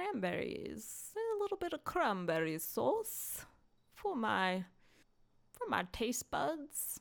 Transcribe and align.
cranberries, 0.00 1.12
a 1.14 1.42
little 1.42 1.58
bit 1.58 1.74
of 1.74 1.84
cranberry 1.84 2.58
sauce 2.58 3.44
for 3.94 4.16
my 4.16 4.64
for 5.52 5.68
my 5.68 5.84
taste 5.92 6.30
buds. 6.30 6.98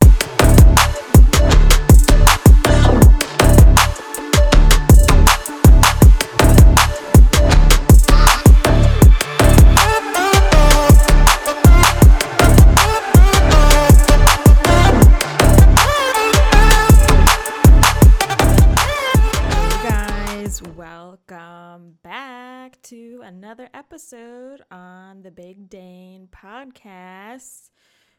Another 23.49 23.69
episode 23.73 24.61
on 24.69 25.23
the 25.23 25.31
Big 25.31 25.71
Dane 25.71 26.29
podcast. 26.31 27.71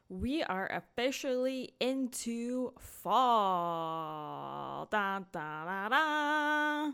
We 0.08 0.42
are 0.42 0.66
officially 0.66 1.74
into 1.78 2.72
fall. 2.80 3.28
Da, 4.90 5.20
da, 5.30 5.64
da, 5.64 5.88
da. 5.88 6.90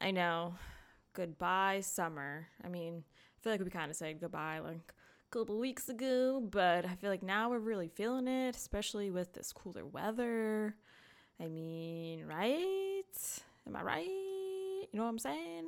I 0.00 0.10
know. 0.10 0.56
Goodbye, 1.12 1.82
summer. 1.82 2.48
I 2.64 2.68
mean, 2.68 3.04
I 3.06 3.38
feel 3.40 3.52
like 3.52 3.62
we 3.62 3.70
kind 3.70 3.88
of 3.88 3.96
said 3.96 4.18
goodbye 4.20 4.58
like 4.58 4.92
a 4.92 5.30
couple 5.30 5.56
weeks 5.56 5.88
ago, 5.88 6.42
but 6.50 6.84
I 6.84 6.96
feel 6.96 7.10
like 7.10 7.22
now 7.22 7.50
we're 7.50 7.60
really 7.60 7.86
feeling 7.86 8.26
it, 8.26 8.56
especially 8.56 9.12
with 9.12 9.32
this 9.32 9.52
cooler 9.52 9.86
weather. 9.86 10.74
I 11.38 11.46
mean, 11.46 12.26
right? 12.26 13.04
Am 13.64 13.76
I 13.76 13.82
right? 13.84 14.08
You 14.08 14.88
know 14.98 15.04
what 15.04 15.10
I'm 15.10 15.20
saying? 15.20 15.66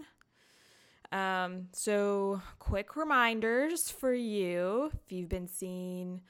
Um, 1.13 1.69
so 1.73 2.41
quick 2.59 2.97
reminders 2.97 3.91
for 3.91 4.13
you 4.13 4.91
if 4.93 5.13
you've 5.13 5.29
been 5.29 5.49
seeing 5.49 6.21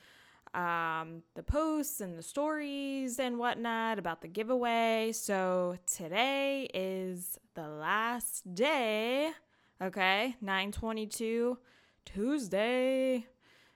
um, 0.54 1.22
the 1.34 1.42
posts 1.42 2.00
and 2.00 2.16
the 2.16 2.22
stories 2.22 3.18
and 3.18 3.38
whatnot 3.38 3.98
about 3.98 4.22
the 4.22 4.28
giveaway. 4.28 5.12
So 5.12 5.76
today 5.86 6.68
is 6.72 7.38
the 7.54 7.68
last 7.68 8.54
day. 8.54 9.32
Okay, 9.82 10.36
922 10.40 11.58
Tuesday, 12.06 13.26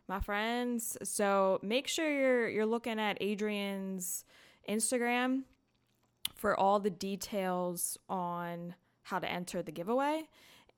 my 0.09 0.21
friends. 0.21 0.97
So 1.03 1.59
make 1.63 1.87
sure 1.87 2.11
you're 2.11 2.49
you're 2.49 2.67
looking 2.67 2.99
at 2.99 3.19
Adrian's 3.21 4.25
Instagram 4.69 5.43
for 6.35 6.59
all 6.59 6.81
the 6.81 6.91
details 6.91 7.99
on 8.09 8.75
how 9.03 9.19
to 9.19 9.31
enter 9.31 9.63
the 9.63 9.73
giveaway. 9.73 10.23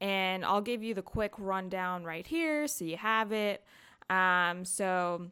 And 0.03 0.45
I'll 0.45 0.61
give 0.61 0.83
you 0.83 0.95
the 0.95 1.03
quick 1.03 1.33
rundown 1.39 2.03
right 2.03 2.27
here 2.27 2.67
so 2.67 2.85
you 2.85 2.97
have 2.97 3.31
it. 3.31 3.65
Um, 4.11 4.65
so, 4.65 5.29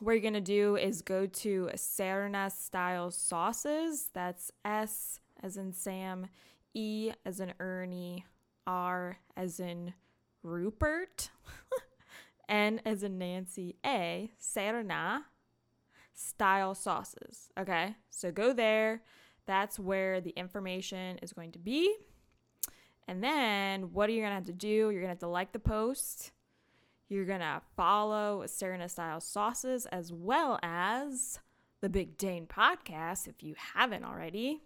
what 0.00 0.12
you're 0.12 0.20
to 0.34 0.40
do 0.40 0.76
is 0.76 1.02
go 1.02 1.26
to 1.26 1.70
Serna 1.76 2.50
Style 2.50 3.12
Sauces. 3.12 4.10
That's 4.12 4.50
S 4.64 5.20
as 5.40 5.56
in 5.56 5.72
Sam, 5.72 6.26
E 6.74 7.12
as 7.24 7.38
in 7.38 7.54
Ernie, 7.60 8.26
R 8.66 9.18
as 9.36 9.60
in 9.60 9.94
Rupert, 10.42 11.30
N 12.48 12.80
as 12.84 13.04
in 13.04 13.18
Nancy, 13.18 13.76
A, 13.86 14.32
Serna 14.40 15.22
Style 16.12 16.74
Sauces. 16.74 17.50
Okay, 17.56 17.94
so 18.10 18.32
go 18.32 18.52
there. 18.52 19.02
That's 19.46 19.78
where 19.78 20.20
the 20.20 20.30
information 20.30 21.18
is 21.22 21.32
going 21.32 21.52
to 21.52 21.60
be. 21.60 21.94
And 23.08 23.22
then 23.22 23.92
what 23.92 24.08
are 24.08 24.12
you 24.12 24.20
going 24.20 24.30
to 24.30 24.36
have 24.36 24.46
to 24.46 24.52
do? 24.52 24.68
You're 24.68 24.92
going 24.92 25.04
to 25.04 25.08
have 25.08 25.18
to 25.20 25.28
like 25.28 25.52
the 25.52 25.58
post. 25.58 26.32
You're 27.08 27.24
going 27.24 27.40
to 27.40 27.62
follow 27.76 28.44
Serna 28.46 28.90
Style 28.90 29.20
Sauces 29.20 29.86
as 29.86 30.12
well 30.12 30.58
as 30.62 31.38
the 31.80 31.88
Big 31.88 32.16
Dane 32.16 32.46
podcast 32.46 33.28
if 33.28 33.42
you 33.42 33.54
haven't 33.74 34.04
already. 34.04 34.62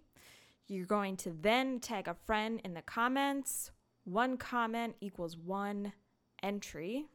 You're 0.68 0.86
going 0.86 1.16
to 1.18 1.36
then 1.38 1.80
tag 1.80 2.08
a 2.08 2.14
friend 2.14 2.60
in 2.64 2.74
the 2.74 2.82
comments. 2.82 3.72
One 4.04 4.36
comment 4.36 4.96
equals 5.00 5.36
one 5.36 5.92
entry, 6.42 7.06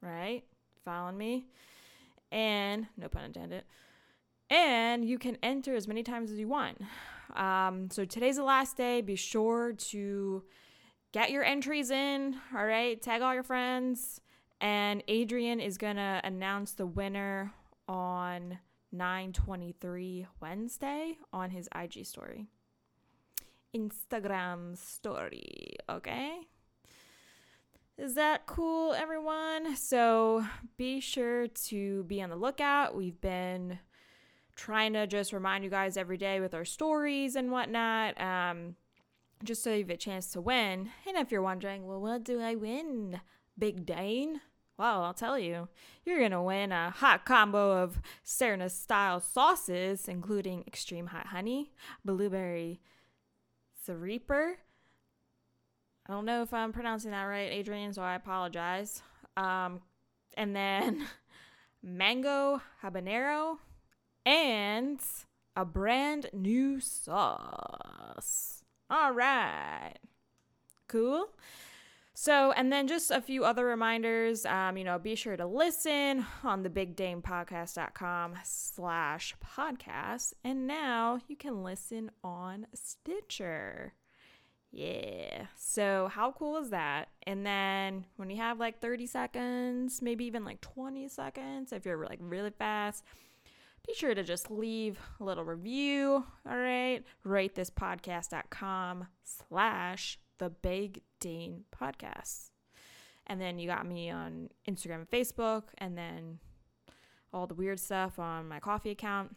right? 0.00 0.42
Following 0.84 1.18
me? 1.18 1.46
And 2.32 2.88
no 2.96 3.08
pun 3.08 3.24
intended 3.24 3.64
and 4.50 5.04
you 5.04 5.18
can 5.18 5.36
enter 5.42 5.74
as 5.74 5.88
many 5.88 6.02
times 6.02 6.30
as 6.30 6.38
you 6.38 6.48
want. 6.48 6.80
Um, 7.34 7.88
so 7.90 8.04
today's 8.04 8.36
the 8.36 8.44
last 8.44 8.76
day. 8.76 9.00
Be 9.00 9.16
sure 9.16 9.72
to 9.72 10.44
get 11.14 11.30
your 11.30 11.44
entries 11.44 11.92
in. 11.92 12.34
All 12.52 12.66
right, 12.66 13.00
tag 13.00 13.22
all 13.22 13.32
your 13.32 13.44
friends, 13.44 14.20
and 14.60 15.00
Adrian 15.06 15.60
is 15.60 15.78
gonna 15.78 16.20
announce 16.24 16.72
the 16.72 16.86
winner 16.86 17.54
on 17.86 18.58
9:23 18.90 20.26
Wednesday 20.40 21.16
on 21.32 21.50
his 21.50 21.68
IG 21.72 22.04
story, 22.04 22.48
Instagram 23.72 24.76
story. 24.76 25.76
Okay. 25.88 26.48
Is 27.96 28.16
that 28.16 28.46
cool, 28.46 28.92
everyone? 28.92 29.76
So 29.76 30.44
be 30.76 30.98
sure 30.98 31.46
to 31.46 32.02
be 32.04 32.20
on 32.22 32.30
the 32.30 32.34
lookout. 32.34 32.96
We've 32.96 33.20
been 33.20 33.78
trying 34.56 34.94
to 34.94 35.06
just 35.06 35.32
remind 35.32 35.62
you 35.62 35.70
guys 35.70 35.96
every 35.96 36.16
day 36.16 36.40
with 36.40 36.54
our 36.54 36.64
stories 36.64 37.36
and 37.36 37.52
whatnot, 37.52 38.20
um, 38.20 38.74
just 39.44 39.62
so 39.62 39.72
you 39.72 39.80
have 39.80 39.90
a 39.90 39.96
chance 39.96 40.28
to 40.32 40.40
win. 40.40 40.90
And 41.06 41.16
if 41.16 41.30
you're 41.30 41.42
wondering, 41.42 41.86
well, 41.86 42.00
what 42.00 42.24
do 42.24 42.40
I 42.40 42.54
win, 42.54 43.20
Big 43.58 43.86
Dane? 43.86 44.40
Well, 44.76 45.04
I'll 45.04 45.14
tell 45.14 45.38
you, 45.38 45.68
you're 46.04 46.20
gonna 46.20 46.42
win 46.42 46.72
a 46.72 46.90
hot 46.90 47.24
combo 47.24 47.82
of 47.82 48.00
Serna 48.24 48.70
style 48.70 49.20
sauces, 49.20 50.08
including 50.08 50.64
extreme 50.66 51.06
hot 51.06 51.28
honey, 51.28 51.72
blueberry 52.04 52.80
Reaper. 53.86 54.56
I 56.06 56.12
don't 56.12 56.24
know 56.24 56.42
if 56.42 56.54
I'm 56.54 56.72
pronouncing 56.72 57.10
that 57.10 57.24
right, 57.24 57.52
Adrian, 57.52 57.92
so 57.92 58.02
I 58.02 58.14
apologize. 58.14 59.02
Um, 59.36 59.80
and 60.36 60.56
then 60.56 61.06
mango 61.82 62.62
habanero 62.82 63.58
and 64.24 65.00
a 65.56 65.64
brand 65.64 66.30
new 66.32 66.80
sauce. 66.80 68.63
All 68.90 69.12
right. 69.12 69.94
Cool. 70.88 71.28
So, 72.16 72.52
and 72.52 72.72
then 72.72 72.86
just 72.86 73.10
a 73.10 73.20
few 73.20 73.44
other 73.44 73.64
reminders. 73.64 74.46
Um, 74.46 74.76
you 74.76 74.84
know, 74.84 74.98
be 74.98 75.16
sure 75.16 75.36
to 75.36 75.46
listen 75.46 76.24
on 76.44 76.62
the 76.62 76.70
bigdanepodcast.com 76.70 78.34
slash 78.44 79.34
podcast. 79.44 80.34
And 80.44 80.68
now 80.68 81.18
you 81.26 81.36
can 81.36 81.64
listen 81.64 82.12
on 82.22 82.68
Stitcher. 82.72 83.94
Yeah. 84.70 85.46
So, 85.56 86.08
how 86.12 86.32
cool 86.32 86.58
is 86.58 86.70
that? 86.70 87.08
And 87.24 87.44
then 87.44 88.06
when 88.16 88.30
you 88.30 88.36
have 88.36 88.60
like 88.60 88.80
30 88.80 89.06
seconds, 89.06 90.00
maybe 90.00 90.24
even 90.24 90.44
like 90.44 90.60
20 90.60 91.08
seconds, 91.08 91.72
if 91.72 91.84
you're 91.84 92.04
like 92.04 92.20
really 92.20 92.50
fast, 92.50 93.02
be 93.86 93.94
sure 93.94 94.14
to 94.14 94.22
just 94.22 94.50
leave 94.50 94.98
a 95.20 95.24
little 95.24 95.44
review. 95.44 96.24
All 96.48 96.56
right. 96.56 97.02
Rate 97.22 97.54
this 97.54 97.70
podcast.com 97.70 99.06
slash 99.22 100.18
the 100.38 100.50
Big 100.50 101.02
Dane 101.20 101.64
podcast. 101.74 102.50
And 103.26 103.40
then 103.40 103.58
you 103.58 103.66
got 103.66 103.86
me 103.86 104.10
on 104.10 104.50
Instagram 104.68 104.96
and 104.96 105.10
Facebook, 105.10 105.64
and 105.78 105.96
then 105.96 106.38
all 107.32 107.46
the 107.46 107.54
weird 107.54 107.80
stuff 107.80 108.18
on 108.18 108.48
my 108.48 108.60
Ko-fi 108.60 108.90
account. 108.90 109.34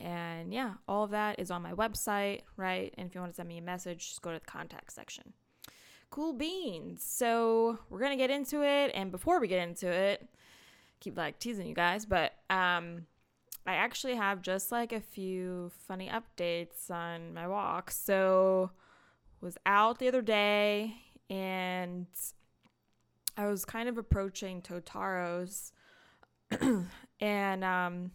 And 0.00 0.52
yeah, 0.52 0.74
all 0.88 1.04
of 1.04 1.10
that 1.10 1.38
is 1.38 1.50
on 1.50 1.60
my 1.60 1.72
website, 1.72 2.40
right? 2.56 2.94
And 2.96 3.06
if 3.06 3.14
you 3.14 3.20
want 3.20 3.32
to 3.32 3.36
send 3.36 3.48
me 3.48 3.58
a 3.58 3.62
message, 3.62 4.08
just 4.08 4.22
go 4.22 4.32
to 4.32 4.38
the 4.38 4.46
contact 4.46 4.92
section. 4.92 5.34
Cool 6.08 6.32
beans. 6.32 7.02
So 7.04 7.78
we're 7.90 8.00
gonna 8.00 8.16
get 8.16 8.30
into 8.30 8.62
it, 8.62 8.92
and 8.94 9.10
before 9.10 9.40
we 9.40 9.48
get 9.48 9.66
into 9.66 9.88
it, 9.90 10.26
keep 11.00 11.16
like 11.16 11.38
teasing 11.38 11.66
you 11.66 11.74
guys, 11.74 12.06
but 12.06 12.32
um 12.48 13.06
I 13.66 13.74
actually 13.74 14.16
have 14.16 14.42
just 14.42 14.72
like 14.72 14.92
a 14.92 15.00
few 15.00 15.70
funny 15.86 16.10
updates 16.10 16.90
on 16.90 17.34
my 17.34 17.46
walk. 17.46 17.90
So 17.90 18.70
was 19.40 19.56
out 19.66 19.98
the 19.98 20.08
other 20.08 20.22
day 20.22 20.94
and 21.30 22.06
I 23.36 23.46
was 23.46 23.64
kind 23.64 23.88
of 23.88 23.98
approaching 23.98 24.62
Totaro's 24.62 25.72
and 27.20 27.64
um 27.64 28.10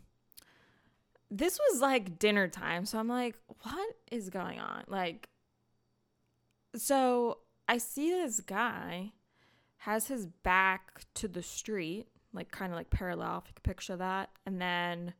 this 1.29 1.59
was 1.59 1.81
like 1.81 2.19
dinner 2.19 2.47
time. 2.47 2.85
So 2.85 2.97
I'm 2.97 3.09
like, 3.09 3.35
what 3.63 3.95
is 4.11 4.29
going 4.29 4.59
on? 4.59 4.83
Like 4.87 5.29
so 6.75 7.39
I 7.67 7.77
see 7.77 8.09
this 8.09 8.39
guy 8.39 9.11
has 9.77 10.07
his 10.07 10.25
back 10.25 11.01
to 11.15 11.27
the 11.27 11.43
street, 11.43 12.07
like 12.33 12.51
kind 12.51 12.71
of 12.71 12.77
like 12.77 12.89
parallel, 12.89 13.39
if 13.39 13.47
you 13.47 13.53
could 13.55 13.63
picture 13.63 13.95
that. 13.95 14.29
And 14.45 14.61
then 14.61 15.13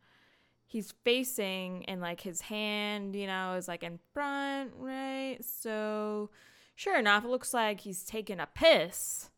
he's 0.68 0.94
facing 1.04 1.86
and 1.86 2.02
like 2.02 2.22
his 2.22 2.42
hand, 2.42 3.16
you 3.16 3.26
know, 3.26 3.54
is 3.54 3.68
like 3.68 3.84
in 3.84 4.00
front, 4.14 4.72
right? 4.78 5.38
So 5.42 6.30
sure 6.76 7.00
enough, 7.00 7.24
it 7.24 7.30
looks 7.30 7.54
like 7.54 7.80
he's 7.80 8.04
taking 8.04 8.40
a 8.40 8.48
piss. 8.54 9.30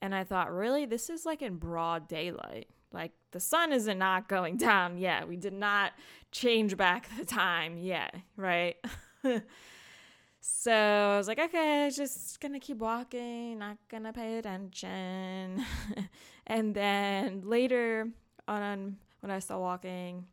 And 0.00 0.14
I 0.14 0.24
thought, 0.24 0.52
really? 0.52 0.86
This 0.86 1.10
is 1.10 1.26
like 1.26 1.42
in 1.42 1.56
broad 1.56 2.08
daylight. 2.08 2.68
Like 2.92 3.12
the 3.32 3.40
sun 3.40 3.72
is 3.72 3.86
not 3.86 3.96
not 3.96 4.28
going 4.28 4.56
down 4.56 4.98
yet. 4.98 5.28
We 5.28 5.36
did 5.36 5.52
not 5.52 5.92
change 6.30 6.76
back 6.76 7.08
the 7.18 7.24
time 7.24 7.76
yet, 7.76 8.14
right? 8.36 8.76
so 10.40 10.72
I 10.72 11.16
was 11.16 11.26
like, 11.26 11.40
okay, 11.40 11.90
just 11.92 12.40
gonna 12.40 12.60
keep 12.60 12.78
walking, 12.78 13.58
not 13.58 13.78
gonna 13.88 14.12
pay 14.12 14.38
attention. 14.38 15.64
and 16.46 16.74
then 16.74 17.42
later 17.44 18.08
on, 18.46 18.98
when 19.20 19.30
I 19.30 19.38
started 19.40 19.62
walking, 19.62 20.26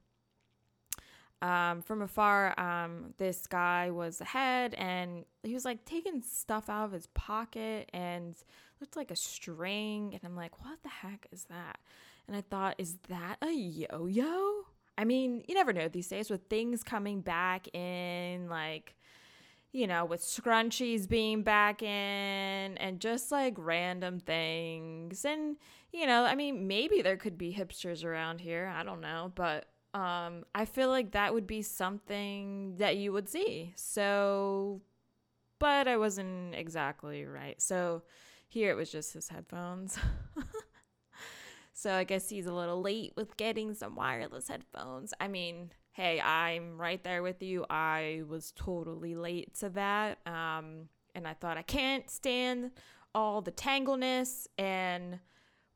um, 1.41 1.81
from 1.81 2.01
afar, 2.01 2.59
um, 2.59 3.13
this 3.17 3.47
guy 3.47 3.91
was 3.91 4.19
ahead 4.19 4.73
and 4.73 5.25
he 5.43 5.53
was 5.53 5.63
like 5.63 5.85
taking 5.85 6.21
stuff 6.21 6.69
out 6.69 6.85
of 6.85 6.91
his 6.91 7.07
pocket 7.07 7.89
and 7.93 8.35
looked 8.81 8.97
like 8.97 9.11
a 9.11 9.15
string. 9.15 10.11
And 10.13 10.21
I'm 10.23 10.35
like, 10.35 10.63
what 10.63 10.83
the 10.83 10.89
heck 10.89 11.27
is 11.31 11.45
that? 11.45 11.79
And 12.27 12.35
I 12.35 12.41
thought, 12.41 12.75
is 12.77 12.97
that 13.07 13.37
a 13.41 13.51
yo 13.51 14.07
yo? 14.07 14.65
I 14.97 15.05
mean, 15.05 15.43
you 15.47 15.55
never 15.55 15.71
know 15.71 15.87
these 15.87 16.09
days 16.09 16.29
with 16.29 16.41
things 16.49 16.83
coming 16.83 17.21
back 17.21 17.73
in, 17.73 18.49
like, 18.49 18.95
you 19.71 19.87
know, 19.87 20.03
with 20.03 20.21
scrunchies 20.21 21.07
being 21.07 21.41
back 21.41 21.81
in 21.81 22.77
and 22.77 22.99
just 22.99 23.31
like 23.31 23.53
random 23.57 24.19
things. 24.19 25.23
And, 25.23 25.55
you 25.93 26.05
know, 26.05 26.25
I 26.25 26.35
mean, 26.35 26.67
maybe 26.67 27.01
there 27.01 27.15
could 27.15 27.37
be 27.37 27.53
hipsters 27.53 28.03
around 28.03 28.41
here. 28.41 28.71
I 28.75 28.83
don't 28.83 28.99
know. 28.99 29.31
But 29.35 29.67
um, 29.93 30.43
I 30.53 30.65
feel 30.65 30.89
like 30.89 31.11
that 31.11 31.33
would 31.33 31.47
be 31.47 31.61
something 31.61 32.75
that 32.77 32.97
you 32.97 33.11
would 33.11 33.27
see. 33.27 33.73
So, 33.75 34.81
but 35.57 35.87
I 35.87 35.97
wasn't 35.97 36.55
exactly 36.55 37.25
right. 37.25 37.59
So 37.61 38.03
here 38.47 38.71
it 38.71 38.75
was 38.75 38.91
just 38.91 39.13
his 39.13 39.29
headphones. 39.29 39.97
so 41.73 41.93
I 41.93 42.03
guess 42.03 42.29
he's 42.29 42.45
a 42.45 42.53
little 42.53 42.81
late 42.81 43.13
with 43.15 43.35
getting 43.37 43.73
some 43.73 43.95
wireless 43.95 44.47
headphones. 44.47 45.13
I 45.19 45.27
mean, 45.27 45.71
hey, 45.91 46.21
I'm 46.21 46.79
right 46.79 47.03
there 47.03 47.23
with 47.23 47.41
you. 47.41 47.65
I 47.69 48.21
was 48.27 48.53
totally 48.55 49.15
late 49.15 49.55
to 49.55 49.69
that. 49.69 50.19
Um, 50.27 50.89
and 51.15 51.27
I 51.27 51.33
thought 51.33 51.57
I 51.57 51.63
can't 51.63 52.09
stand 52.09 52.71
all 53.15 53.41
the 53.41 53.51
tangleness 53.51 54.47
and 54.57 55.19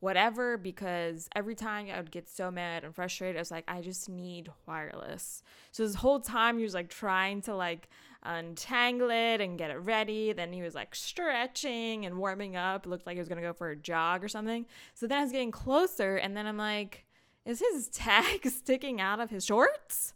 whatever 0.03 0.57
because 0.57 1.29
every 1.33 1.55
time 1.55 1.87
I 1.89 1.95
would 1.95 2.11
get 2.11 2.29
so 2.29 2.51
mad 2.51 2.83
and 2.83 2.93
frustrated, 2.93 3.37
I 3.37 3.39
was 3.39 3.51
like, 3.51 3.63
I 3.69 3.79
just 3.79 4.09
need 4.09 4.49
wireless. 4.67 5.41
So 5.71 5.87
this 5.87 5.95
whole 5.95 6.19
time 6.19 6.57
he 6.57 6.65
was 6.65 6.73
like 6.73 6.89
trying 6.89 7.41
to 7.43 7.55
like 7.55 7.87
untangle 8.21 9.09
it 9.09 9.39
and 9.39 9.57
get 9.57 9.71
it 9.71 9.77
ready. 9.77 10.33
Then 10.33 10.51
he 10.51 10.61
was 10.61 10.75
like 10.75 10.93
stretching 10.93 12.05
and 12.05 12.17
warming 12.17 12.57
up. 12.57 12.85
It 12.85 12.89
looked 12.89 13.07
like 13.07 13.15
he 13.15 13.21
was 13.21 13.29
gonna 13.29 13.39
go 13.39 13.53
for 13.53 13.69
a 13.69 13.77
jog 13.77 14.25
or 14.25 14.27
something. 14.27 14.65
So 14.93 15.07
then 15.07 15.19
I 15.19 15.21
was 15.21 15.31
getting 15.31 15.51
closer 15.51 16.17
and 16.17 16.35
then 16.35 16.47
I'm 16.47 16.57
like, 16.57 17.05
is 17.45 17.61
his 17.71 17.87
tag 17.93 18.45
sticking 18.49 18.99
out 18.99 19.21
of 19.21 19.29
his 19.29 19.45
shorts? 19.45 20.15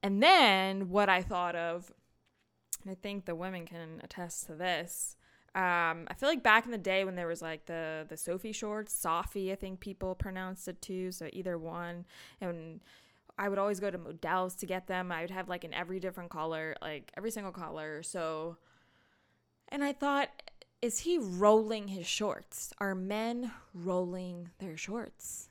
And 0.00 0.22
then 0.22 0.90
what 0.90 1.08
I 1.08 1.22
thought 1.22 1.56
of, 1.56 1.90
I 2.88 2.94
think 2.94 3.24
the 3.24 3.34
women 3.34 3.66
can 3.66 4.00
attest 4.04 4.46
to 4.46 4.54
this 4.54 5.16
um, 5.54 6.06
I 6.08 6.14
feel 6.16 6.30
like 6.30 6.42
back 6.42 6.64
in 6.64 6.70
the 6.70 6.78
day 6.78 7.04
when 7.04 7.14
there 7.14 7.26
was 7.26 7.42
like 7.42 7.66
the 7.66 8.06
the 8.08 8.16
Soffe 8.16 8.54
shorts, 8.54 8.94
Sophie, 8.94 9.52
I 9.52 9.54
think 9.54 9.80
people 9.80 10.14
pronounced 10.14 10.66
it 10.66 10.80
too. 10.80 11.12
So 11.12 11.28
either 11.32 11.58
one, 11.58 12.06
and 12.40 12.80
I 13.38 13.50
would 13.50 13.58
always 13.58 13.78
go 13.78 13.90
to 13.90 13.98
Modell's 13.98 14.54
to 14.56 14.66
get 14.66 14.86
them. 14.86 15.12
I 15.12 15.20
would 15.20 15.30
have 15.30 15.50
like 15.50 15.64
in 15.64 15.74
every 15.74 16.00
different 16.00 16.30
color, 16.30 16.74
like 16.80 17.12
every 17.18 17.30
single 17.30 17.52
color. 17.52 18.02
So, 18.02 18.56
and 19.68 19.84
I 19.84 19.92
thought, 19.92 20.30
is 20.80 21.00
he 21.00 21.18
rolling 21.18 21.88
his 21.88 22.06
shorts? 22.06 22.72
Are 22.78 22.94
men 22.94 23.52
rolling 23.74 24.50
their 24.58 24.78
shorts? 24.78 25.50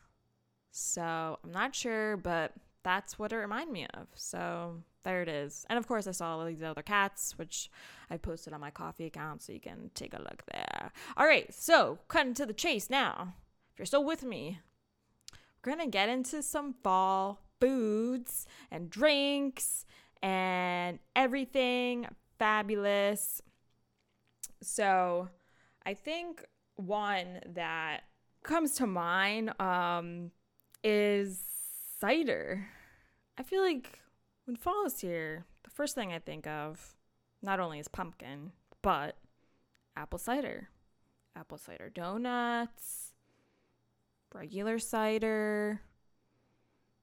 So 0.71 1.37
I'm 1.43 1.51
not 1.51 1.75
sure, 1.75 2.17
but 2.17 2.53
that's 2.83 3.19
what 3.19 3.31
it 3.31 3.37
reminded 3.37 3.71
me 3.71 3.87
of. 3.93 4.07
So 4.15 4.83
there 5.03 5.21
it 5.21 5.29
is. 5.29 5.65
And 5.69 5.77
of 5.77 5.87
course, 5.87 6.07
I 6.07 6.11
saw 6.11 6.37
all 6.37 6.45
these 6.45 6.63
other 6.63 6.81
cats, 6.81 7.37
which 7.37 7.69
I 8.09 8.17
posted 8.17 8.53
on 8.53 8.61
my 8.61 8.69
Ko-fi 8.69 9.05
account, 9.05 9.41
so 9.41 9.53
you 9.53 9.59
can 9.59 9.91
take 9.93 10.13
a 10.13 10.21
look 10.21 10.43
there. 10.51 10.91
All 11.17 11.25
right, 11.25 11.53
so 11.53 11.99
cutting 12.07 12.33
to 12.35 12.45
the 12.45 12.53
chase 12.53 12.89
now. 12.89 13.35
If 13.73 13.79
you're 13.79 13.85
still 13.85 14.03
with 14.03 14.23
me, 14.23 14.59
we're 15.63 15.71
gonna 15.71 15.87
get 15.87 16.09
into 16.09 16.41
some 16.41 16.75
fall 16.83 17.41
foods 17.59 18.47
and 18.69 18.89
drinks 18.89 19.85
and 20.21 20.99
everything 21.15 22.07
fabulous. 22.37 23.41
So, 24.61 25.29
I 25.85 25.93
think 25.95 26.43
one 26.75 27.39
that 27.45 28.01
comes 28.43 28.75
to 28.75 28.87
mind 28.87 29.59
um, 29.59 30.31
is 30.83 31.50
cider. 32.01 32.65
I 33.37 33.43
feel 33.43 33.61
like 33.61 33.99
when 34.45 34.55
fall 34.55 34.85
is 34.87 34.99
here, 34.99 35.45
the 35.63 35.69
first 35.69 35.93
thing 35.93 36.11
I 36.11 36.17
think 36.17 36.47
of 36.47 36.95
not 37.43 37.59
only 37.59 37.77
is 37.77 37.87
pumpkin, 37.87 38.53
but 38.81 39.17
apple 39.95 40.17
cider. 40.17 40.69
Apple 41.35 41.59
cider 41.59 41.89
donuts, 41.89 43.13
regular 44.33 44.79
cider, 44.79 45.81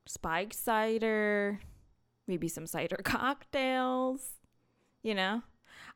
spiked 0.05 0.55
cider, 0.55 1.61
maybe 2.27 2.49
some 2.49 2.67
cider 2.67 2.99
cocktails, 3.05 4.33
you 5.03 5.15
know? 5.15 5.43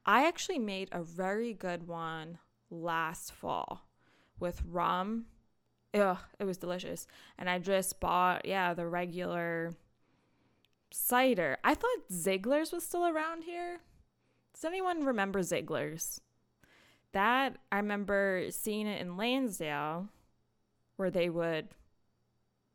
I 0.06 0.28
actually 0.28 0.60
made 0.60 0.88
a 0.92 1.02
very 1.02 1.52
good 1.52 1.88
one 1.88 2.38
last 2.70 3.32
fall 3.32 3.88
with 4.38 4.62
rum 4.64 5.26
Ugh, 5.94 6.18
it 6.38 6.44
was 6.44 6.58
delicious. 6.58 7.06
And 7.38 7.50
I 7.50 7.58
just 7.58 8.00
bought, 8.00 8.46
yeah, 8.46 8.74
the 8.74 8.86
regular 8.86 9.74
cider. 10.90 11.58
I 11.62 11.74
thought 11.74 12.08
Zeigler's 12.10 12.72
was 12.72 12.84
still 12.84 13.06
around 13.06 13.44
here. 13.44 13.80
Does 14.54 14.64
anyone 14.64 15.04
remember 15.04 15.40
Zeigler's? 15.40 16.20
That 17.12 17.58
I 17.70 17.76
remember 17.76 18.46
seeing 18.50 18.86
it 18.86 19.00
in 19.00 19.16
Lansdale 19.16 20.08
where 20.96 21.10
they 21.10 21.28
would 21.28 21.68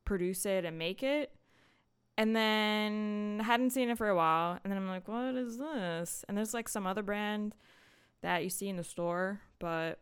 produce 0.05 0.45
it 0.45 0.63
and 0.63 0.77
make 0.77 1.01
it. 1.01 1.31
And 2.19 2.35
then 2.35 3.41
hadn't 3.43 3.71
seen 3.71 3.89
it 3.89 3.97
for 3.97 4.09
a 4.09 4.15
while. 4.15 4.59
And 4.63 4.71
then 4.71 4.77
I'm 4.77 4.87
like, 4.87 5.07
what 5.07 5.35
is 5.35 5.57
this? 5.57 6.25
And 6.27 6.37
there's 6.37 6.53
like 6.53 6.67
some 6.67 6.87
other 6.87 7.03
brand 7.03 7.53
that 8.21 8.43
you 8.43 8.49
see 8.49 8.69
in 8.69 8.77
the 8.77 8.83
store, 8.83 9.41
but 9.59 9.99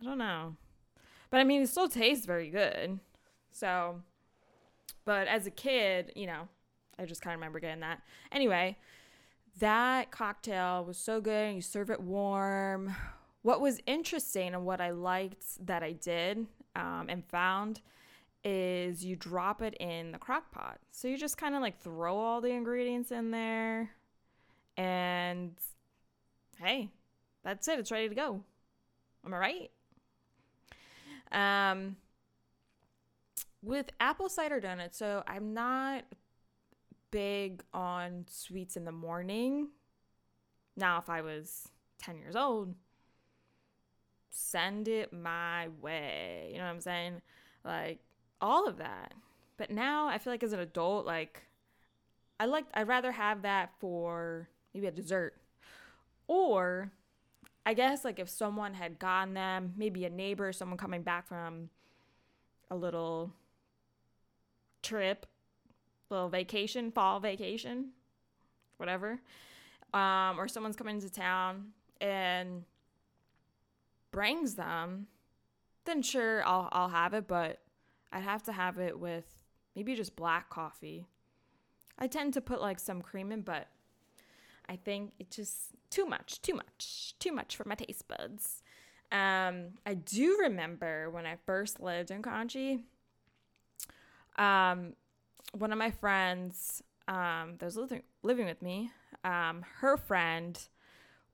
I 0.00 0.04
don't 0.04 0.18
know. 0.18 0.56
But 1.32 1.40
I 1.40 1.44
mean, 1.44 1.62
it 1.62 1.68
still 1.70 1.88
tastes 1.88 2.26
very 2.26 2.50
good. 2.50 3.00
So, 3.50 4.02
but 5.06 5.26
as 5.26 5.46
a 5.46 5.50
kid, 5.50 6.12
you 6.14 6.26
know, 6.26 6.46
I 6.98 7.06
just 7.06 7.22
kind 7.22 7.32
of 7.32 7.40
remember 7.40 7.58
getting 7.58 7.80
that. 7.80 8.02
Anyway, 8.30 8.76
that 9.58 10.10
cocktail 10.10 10.84
was 10.84 10.98
so 10.98 11.22
good 11.22 11.54
you 11.54 11.62
serve 11.62 11.90
it 11.90 12.02
warm. 12.02 12.94
What 13.40 13.62
was 13.62 13.80
interesting 13.86 14.52
and 14.52 14.66
what 14.66 14.82
I 14.82 14.90
liked 14.90 15.66
that 15.66 15.82
I 15.82 15.92
did 15.92 16.46
um, 16.76 17.06
and 17.08 17.24
found 17.24 17.80
is 18.44 19.02
you 19.02 19.16
drop 19.16 19.62
it 19.62 19.72
in 19.80 20.12
the 20.12 20.18
crock 20.18 20.52
pot. 20.52 20.80
So 20.90 21.08
you 21.08 21.16
just 21.16 21.38
kind 21.38 21.54
of 21.54 21.62
like 21.62 21.80
throw 21.80 22.14
all 22.14 22.42
the 22.42 22.50
ingredients 22.50 23.10
in 23.10 23.30
there 23.30 23.90
and 24.76 25.52
hey, 26.58 26.90
that's 27.42 27.66
it. 27.68 27.78
It's 27.78 27.90
ready 27.90 28.10
to 28.10 28.14
go. 28.14 28.42
Am 29.24 29.32
I 29.32 29.38
right? 29.38 29.70
Um, 31.32 31.96
with 33.62 33.90
apple 34.00 34.28
cider 34.28 34.60
donuts, 34.60 34.98
so 34.98 35.22
I'm 35.26 35.54
not 35.54 36.04
big 37.10 37.62
on 37.72 38.24
sweets 38.28 38.76
in 38.76 38.84
the 38.84 38.92
morning. 38.92 39.68
Now, 40.76 40.98
if 40.98 41.08
I 41.08 41.20
was 41.20 41.68
10 41.98 42.18
years 42.18 42.34
old, 42.34 42.74
send 44.30 44.88
it 44.88 45.12
my 45.12 45.68
way. 45.80 46.50
You 46.50 46.58
know 46.58 46.64
what 46.64 46.70
I'm 46.70 46.80
saying? 46.80 47.22
Like 47.64 48.00
all 48.40 48.66
of 48.66 48.78
that. 48.78 49.14
But 49.56 49.70
now 49.70 50.08
I 50.08 50.18
feel 50.18 50.32
like 50.32 50.42
as 50.42 50.52
an 50.52 50.60
adult, 50.60 51.06
like 51.06 51.42
I 52.40 52.46
like 52.46 52.64
I'd 52.74 52.88
rather 52.88 53.12
have 53.12 53.42
that 53.42 53.70
for 53.78 54.48
maybe 54.74 54.86
a 54.86 54.90
dessert. 54.90 55.36
Or 56.26 56.90
I 57.64 57.74
guess 57.74 58.04
like 58.04 58.18
if 58.18 58.28
someone 58.28 58.74
had 58.74 58.98
gotten 58.98 59.34
them, 59.34 59.74
maybe 59.76 60.04
a 60.04 60.10
neighbor, 60.10 60.52
someone 60.52 60.78
coming 60.78 61.02
back 61.02 61.26
from 61.26 61.70
a 62.70 62.76
little 62.76 63.32
trip, 64.82 65.26
little 66.10 66.28
vacation, 66.28 66.90
fall 66.90 67.20
vacation, 67.20 67.90
whatever, 68.78 69.20
um, 69.94 70.40
or 70.40 70.48
someone's 70.48 70.76
coming 70.76 71.00
to 71.00 71.10
town 71.10 71.68
and 72.00 72.64
brings 74.10 74.56
them, 74.56 75.06
then 75.84 76.02
sure 76.02 76.44
I'll 76.44 76.68
I'll 76.72 76.88
have 76.88 77.14
it, 77.14 77.28
but 77.28 77.60
I'd 78.12 78.24
have 78.24 78.42
to 78.44 78.52
have 78.52 78.78
it 78.78 78.98
with 78.98 79.24
maybe 79.76 79.94
just 79.94 80.16
black 80.16 80.50
coffee. 80.50 81.06
I 81.98 82.08
tend 82.08 82.34
to 82.34 82.40
put 82.40 82.60
like 82.60 82.80
some 82.80 83.02
cream 83.02 83.30
in, 83.30 83.42
but 83.42 83.68
I 84.72 84.76
think 84.76 85.12
it's 85.18 85.36
just 85.36 85.58
too 85.90 86.06
much, 86.06 86.40
too 86.40 86.54
much, 86.54 87.14
too 87.18 87.30
much 87.30 87.56
for 87.56 87.68
my 87.68 87.74
taste 87.74 88.08
buds. 88.08 88.62
Um, 89.12 89.72
I 89.84 89.92
do 89.92 90.38
remember 90.40 91.10
when 91.10 91.26
I 91.26 91.36
first 91.44 91.78
lived 91.78 92.10
in 92.10 92.22
Conshy, 92.22 92.80
um, 94.38 94.94
one 95.52 95.72
of 95.72 95.78
my 95.78 95.90
friends 95.90 96.82
um, 97.06 97.56
that 97.58 97.66
was 97.66 97.76
living, 97.76 98.02
living 98.22 98.46
with 98.46 98.62
me, 98.62 98.90
um, 99.24 99.62
her 99.80 99.98
friend 99.98 100.58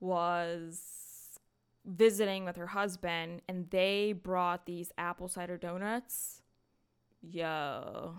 was 0.01 1.39
visiting 1.87 2.45
with 2.45 2.57
her 2.57 2.67
husband 2.67 3.43
and 3.49 3.71
they 3.71 4.13
brought 4.13 4.67
these 4.67 4.91
apple 4.99 5.29
cider 5.29 5.57
donuts. 5.57 6.43
Yo, 7.23 8.17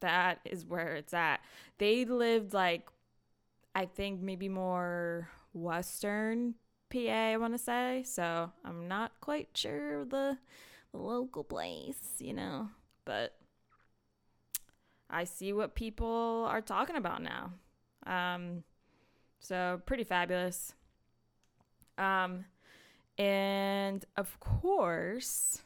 that 0.00 0.40
is 0.46 0.64
where 0.64 0.94
it's 0.94 1.12
at. 1.12 1.40
They 1.76 2.06
lived 2.06 2.54
like, 2.54 2.88
I 3.74 3.86
think 3.86 4.20
maybe 4.20 4.48
more 4.48 5.28
Western 5.52 6.54
PA, 6.90 6.98
I 6.98 7.36
want 7.36 7.54
to 7.54 7.58
say. 7.58 8.02
So 8.04 8.50
I'm 8.64 8.88
not 8.88 9.12
quite 9.20 9.48
sure 9.54 10.04
the, 10.04 10.38
the 10.92 10.98
local 10.98 11.44
place, 11.44 12.16
you 12.18 12.34
know, 12.34 12.68
but 13.04 13.36
I 15.08 15.24
see 15.24 15.52
what 15.52 15.74
people 15.74 16.46
are 16.48 16.60
talking 16.60 16.96
about 16.96 17.22
now. 17.22 17.52
Um, 18.06 18.64
so 19.38 19.80
pretty 19.86 20.04
fabulous. 20.04 20.74
Um, 21.98 22.44
and 23.18 24.04
of 24.16 24.38
course, 24.40 25.62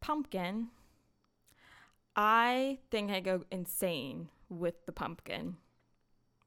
pumpkin. 0.00 0.68
I 2.16 2.78
think 2.90 3.10
I 3.10 3.20
go 3.20 3.44
insane 3.50 4.28
with 4.48 4.86
the 4.86 4.92
pumpkin. 4.92 5.56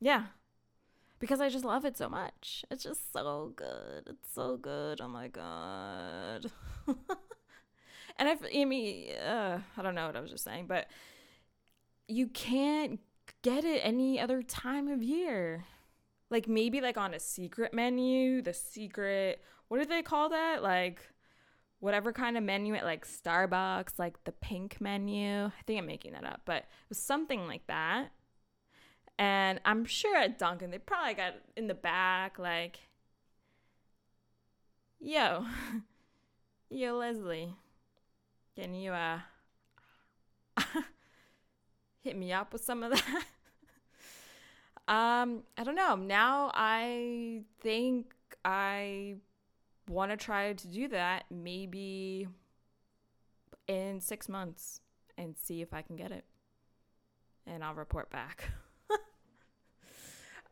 Yeah. 0.02 0.26
Because 1.20 1.40
I 1.40 1.50
just 1.50 1.64
love 1.64 1.86
it 1.86 1.96
so 1.96 2.10
much. 2.10 2.66
It's 2.72 2.84
just 2.84 3.14
so 3.14 3.54
good. 3.56 4.08
It's 4.08 4.34
so 4.34 4.58
good. 4.58 5.00
Oh 5.00 5.08
my 5.08 5.28
god. 5.28 6.48
and 8.18 8.28
I, 8.28 8.36
I 8.56 8.66
mean, 8.66 9.12
uh, 9.16 9.60
I 9.78 9.82
don't 9.84 9.94
know 9.94 10.08
what 10.08 10.16
I 10.16 10.20
was 10.20 10.32
just 10.32 10.44
saying, 10.44 10.66
but 10.66 10.88
you 12.08 12.28
can't 12.28 13.00
get 13.44 13.64
it 13.64 13.82
any 13.84 14.20
other 14.20 14.42
time 14.42 14.88
of 14.88 15.04
year. 15.04 15.66
Like 16.32 16.48
maybe 16.48 16.82
like 16.82 16.98
on 16.98 17.14
a 17.14 17.20
secret 17.20 17.72
menu, 17.72 18.42
the 18.42 18.54
secret, 18.54 19.44
what 19.68 19.80
do 19.80 19.86
they 19.86 20.02
call 20.02 20.30
that? 20.30 20.64
Like 20.64 21.02
whatever 21.80 22.12
kind 22.12 22.36
of 22.36 22.44
menu 22.44 22.74
at 22.74 22.84
like 22.84 23.06
Starbucks, 23.06 24.00
like 24.00 24.24
the 24.24 24.32
pink 24.32 24.82
menu. 24.82 25.46
I 25.46 25.62
think 25.68 25.80
I'm 25.80 25.86
making 25.86 26.14
that 26.14 26.26
up, 26.26 26.42
but 26.46 26.64
it 26.64 26.90
was 26.90 26.98
something 26.98 27.48
like 27.48 27.68
that. 27.68 28.12
And 29.22 29.62
I'm 29.66 29.86
sure 29.86 30.18
at 30.18 30.40
Dunkin' 30.40 30.72
they 30.72 30.80
probably 30.80 31.14
got 31.14 31.36
in 31.56 31.68
the 31.68 31.76
back 31.76 32.40
like 32.40 32.80
Yo, 35.00 35.46
yo 36.72 36.98
Leslie, 36.98 37.54
can 38.56 38.74
you 38.74 38.94
uh 38.94 39.20
hit 42.02 42.18
me 42.18 42.34
up 42.34 42.52
with 42.52 42.64
some 42.64 42.82
of 42.82 42.94
that. 42.94 43.24
um, 44.88 45.44
I 45.56 45.64
don't 45.66 45.76
know. 45.76 45.96
Now 45.96 46.50
I 46.56 47.44
think 47.60 48.16
I 48.44 49.18
want 49.88 50.10
to 50.10 50.18
try 50.18 50.54
to 50.54 50.68
do 50.68 50.88
that 50.88 51.26
maybe 51.30 52.28
in 53.68 54.02
six 54.02 54.28
months 54.28 54.82
and 55.16 55.38
see 55.38 55.62
if 55.62 55.76
I 55.76 55.84
can 55.84 55.96
get 55.96 56.12
it. 56.12 56.26
And 57.46 57.64
I'll 57.64 57.76
report 57.76 58.10
back. 58.10 58.50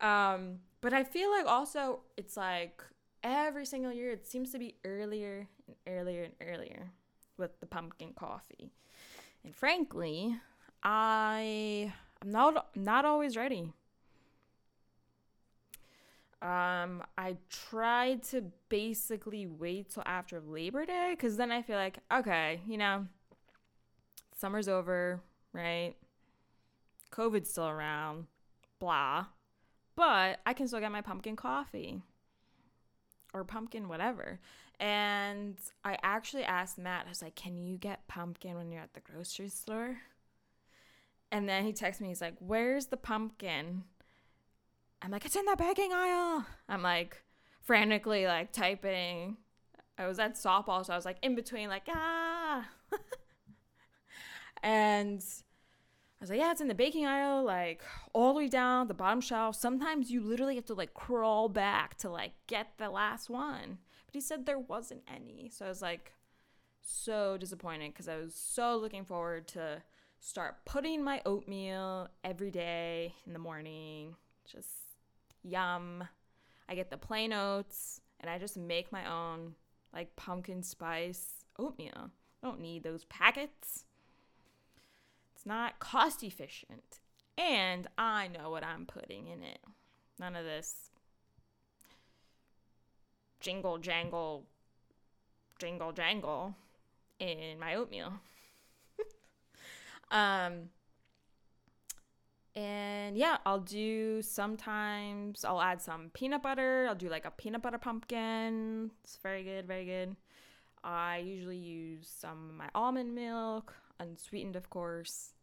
Um, 0.01 0.59
but 0.81 0.93
I 0.93 1.03
feel 1.03 1.31
like 1.31 1.45
also 1.45 2.01
it's 2.17 2.37
like 2.37 2.81
every 3.23 3.65
single 3.65 3.91
year 3.91 4.11
it 4.11 4.27
seems 4.27 4.51
to 4.51 4.59
be 4.59 4.75
earlier 4.85 5.47
and 5.67 5.75
earlier 5.87 6.23
and 6.23 6.33
earlier 6.41 6.91
with 7.37 7.59
the 7.59 7.65
pumpkin 7.65 8.13
coffee. 8.13 8.71
And 9.43 9.55
frankly, 9.55 10.35
I 10.83 11.93
I'm 12.21 12.31
not 12.31 12.75
not 12.75 13.05
always 13.05 13.35
ready. 13.37 13.73
Um, 16.41 17.03
I 17.17 17.35
tried 17.49 18.23
to 18.25 18.45
basically 18.69 19.45
wait 19.45 19.89
till 19.89 20.03
after 20.05 20.39
Labor 20.39 20.85
Day 20.85 21.09
because 21.11 21.35
then 21.35 21.51
I 21.51 21.61
feel 21.61 21.75
like, 21.75 21.99
okay, 22.13 22.61
you 22.65 22.77
know, 22.77 23.07
summer's 24.37 24.69
over, 24.69 25.19
right? 25.51 25.95
COVID's 27.11 27.49
still 27.49 27.67
around, 27.67 28.27
blah. 28.79 29.25
But 29.99 30.39
I 30.45 30.53
can 30.53 30.65
still 30.65 30.79
get 30.79 30.93
my 30.93 31.01
pumpkin 31.01 31.35
coffee 31.35 32.01
or 33.33 33.43
pumpkin 33.43 33.89
whatever. 33.89 34.39
And 34.79 35.57
I 35.83 35.97
actually 36.01 36.45
asked 36.45 36.77
Matt, 36.77 37.03
I 37.05 37.09
was 37.09 37.21
like, 37.21 37.35
can 37.35 37.57
you 37.57 37.77
get 37.77 38.07
pumpkin 38.07 38.55
when 38.55 38.71
you're 38.71 38.81
at 38.81 38.93
the 38.93 39.01
grocery 39.01 39.49
store? 39.49 39.97
And 41.33 41.49
then 41.49 41.65
he 41.65 41.73
texts 41.73 41.99
me, 41.99 42.07
he's 42.07 42.21
like, 42.21 42.35
Where's 42.39 42.85
the 42.85 42.95
pumpkin? 42.95 43.83
I'm 45.01 45.11
like, 45.11 45.25
It's 45.25 45.35
in 45.35 45.43
the 45.43 45.57
baking 45.57 45.91
aisle. 45.91 46.45
I'm 46.69 46.81
like 46.81 47.21
frantically 47.63 48.25
like 48.25 48.53
typing. 48.53 49.35
I 49.97 50.07
was 50.07 50.17
at 50.17 50.35
softball, 50.35 50.85
so 50.85 50.93
I 50.93 50.95
was 50.95 51.03
like 51.03 51.17
in 51.21 51.35
between, 51.35 51.67
like, 51.67 51.83
ah. 51.89 52.65
and 54.63 55.21
I 56.19 56.23
was 56.23 56.29
like, 56.29 56.39
yeah, 56.39 56.51
it's 56.51 56.59
in 56.59 56.67
the 56.67 56.75
baking 56.75 57.05
aisle, 57.05 57.45
like 57.45 57.81
all 58.11 58.33
the 58.33 58.39
way 58.39 58.47
down 58.49 58.88
the 58.88 58.93
bottom 58.93 59.21
shelf. 59.21 59.55
Sometimes 59.55 60.11
you 60.11 60.21
literally 60.21 60.55
have 60.55 60.65
to 60.65 60.73
like 60.73 60.93
crawl 60.93 61.47
back 61.47 61.97
to 61.99 62.09
like 62.09 62.33
get 62.47 62.73
the 62.77 62.89
last 62.89 63.29
one. 63.29 63.77
But 64.05 64.15
he 64.15 64.19
said 64.19 64.45
there 64.45 64.59
wasn't 64.59 65.03
any. 65.07 65.49
So 65.53 65.65
I 65.65 65.69
was 65.69 65.81
like 65.81 66.11
so 66.81 67.38
disappointed 67.38 67.93
because 67.93 68.09
I 68.09 68.17
was 68.17 68.35
so 68.35 68.75
looking 68.75 69.05
forward 69.05 69.47
to 69.49 69.81
start 70.19 70.65
putting 70.65 71.01
my 71.01 71.21
oatmeal 71.25 72.09
every 72.25 72.51
day 72.51 73.15
in 73.25 73.31
the 73.31 73.39
morning. 73.39 74.15
Just 74.45 74.67
yum. 75.41 76.03
I 76.67 76.75
get 76.75 76.91
the 76.91 76.97
plain 76.97 77.31
oats 77.31 78.01
and 78.19 78.29
I 78.29 78.38
just 78.38 78.57
make 78.57 78.91
my 78.91 79.09
own 79.09 79.55
like 79.93 80.15
pumpkin 80.17 80.63
spice 80.63 81.45
oatmeal. 81.57 82.11
I 82.43 82.47
don't 82.47 82.59
need 82.59 82.83
those 82.83 83.05
packets. 83.05 83.85
Not 85.49 85.79
cost 85.79 86.21
efficient. 86.21 86.99
And 87.35 87.87
I 87.97 88.27
know 88.27 88.51
what 88.51 88.63
I'm 88.63 88.85
putting 88.85 89.25
in 89.25 89.41
it. 89.41 89.57
None 90.19 90.35
of 90.35 90.45
this 90.45 90.91
jingle 93.39 93.79
jangle 93.79 94.45
jingle 95.57 95.91
jangle 95.91 96.53
in 97.19 97.59
my 97.59 97.75
oatmeal. 97.75 98.13
Um, 100.11 100.69
and 102.55 103.15
yeah, 103.15 103.37
I'll 103.45 103.59
do 103.59 104.23
sometimes 104.23 105.45
I'll 105.45 105.61
add 105.61 105.83
some 105.83 106.09
peanut 106.15 106.41
butter. 106.41 106.87
I'll 106.89 106.95
do 106.95 107.09
like 107.09 107.25
a 107.25 107.31
peanut 107.31 107.61
butter 107.61 107.77
pumpkin. 107.77 108.89
It's 109.03 109.19
very 109.21 109.43
good, 109.43 109.67
very 109.67 109.85
good. 109.85 110.15
I 110.83 111.19
usually 111.19 111.57
use 111.57 112.11
some 112.11 112.49
of 112.49 112.55
my 112.55 112.69
almond 112.73 113.13
milk, 113.13 113.75
unsweetened, 113.99 114.55
of 114.55 114.71
course. 114.71 115.35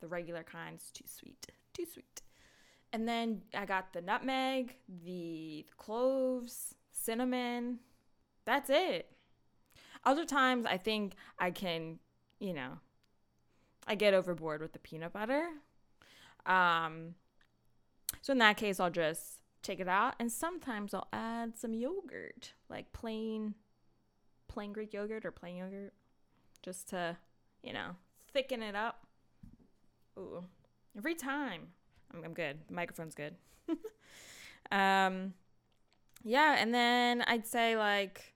The 0.00 0.08
regular 0.08 0.42
kind's 0.42 0.90
too 0.90 1.04
sweet, 1.06 1.46
too 1.74 1.84
sweet. 1.84 2.22
And 2.92 3.06
then 3.06 3.42
I 3.54 3.66
got 3.66 3.92
the 3.92 4.00
nutmeg, 4.00 4.76
the 5.04 5.66
cloves, 5.76 6.74
cinnamon. 6.90 7.78
That's 8.44 8.70
it. 8.70 9.12
Other 10.04 10.24
times 10.24 10.66
I 10.66 10.76
think 10.78 11.14
I 11.38 11.50
can, 11.50 11.98
you 12.38 12.54
know, 12.54 12.78
I 13.86 13.94
get 13.94 14.14
overboard 14.14 14.62
with 14.62 14.72
the 14.72 14.78
peanut 14.78 15.12
butter. 15.12 15.48
Um, 16.46 17.14
so 18.22 18.32
in 18.32 18.38
that 18.38 18.56
case, 18.56 18.80
I'll 18.80 18.90
just 18.90 19.40
take 19.62 19.78
it 19.78 19.88
out, 19.88 20.14
and 20.18 20.32
sometimes 20.32 20.94
I'll 20.94 21.08
add 21.12 21.58
some 21.58 21.74
yogurt, 21.74 22.54
like 22.68 22.92
plain, 22.92 23.54
plain 24.48 24.72
Greek 24.72 24.94
yogurt 24.94 25.24
or 25.24 25.30
plain 25.30 25.56
yogurt, 25.56 25.92
just 26.62 26.88
to, 26.88 27.18
you 27.62 27.72
know, 27.72 27.96
thicken 28.32 28.62
it 28.62 28.74
up. 28.74 28.99
Ooh, 30.20 30.44
every 30.96 31.14
time. 31.14 31.68
I'm, 32.12 32.24
I'm 32.24 32.34
good. 32.34 32.58
The 32.68 32.74
microphone's 32.74 33.14
good. 33.14 33.34
um, 34.70 35.34
yeah, 36.22 36.56
and 36.58 36.74
then 36.74 37.22
I'd 37.22 37.46
say 37.46 37.76
like, 37.76 38.34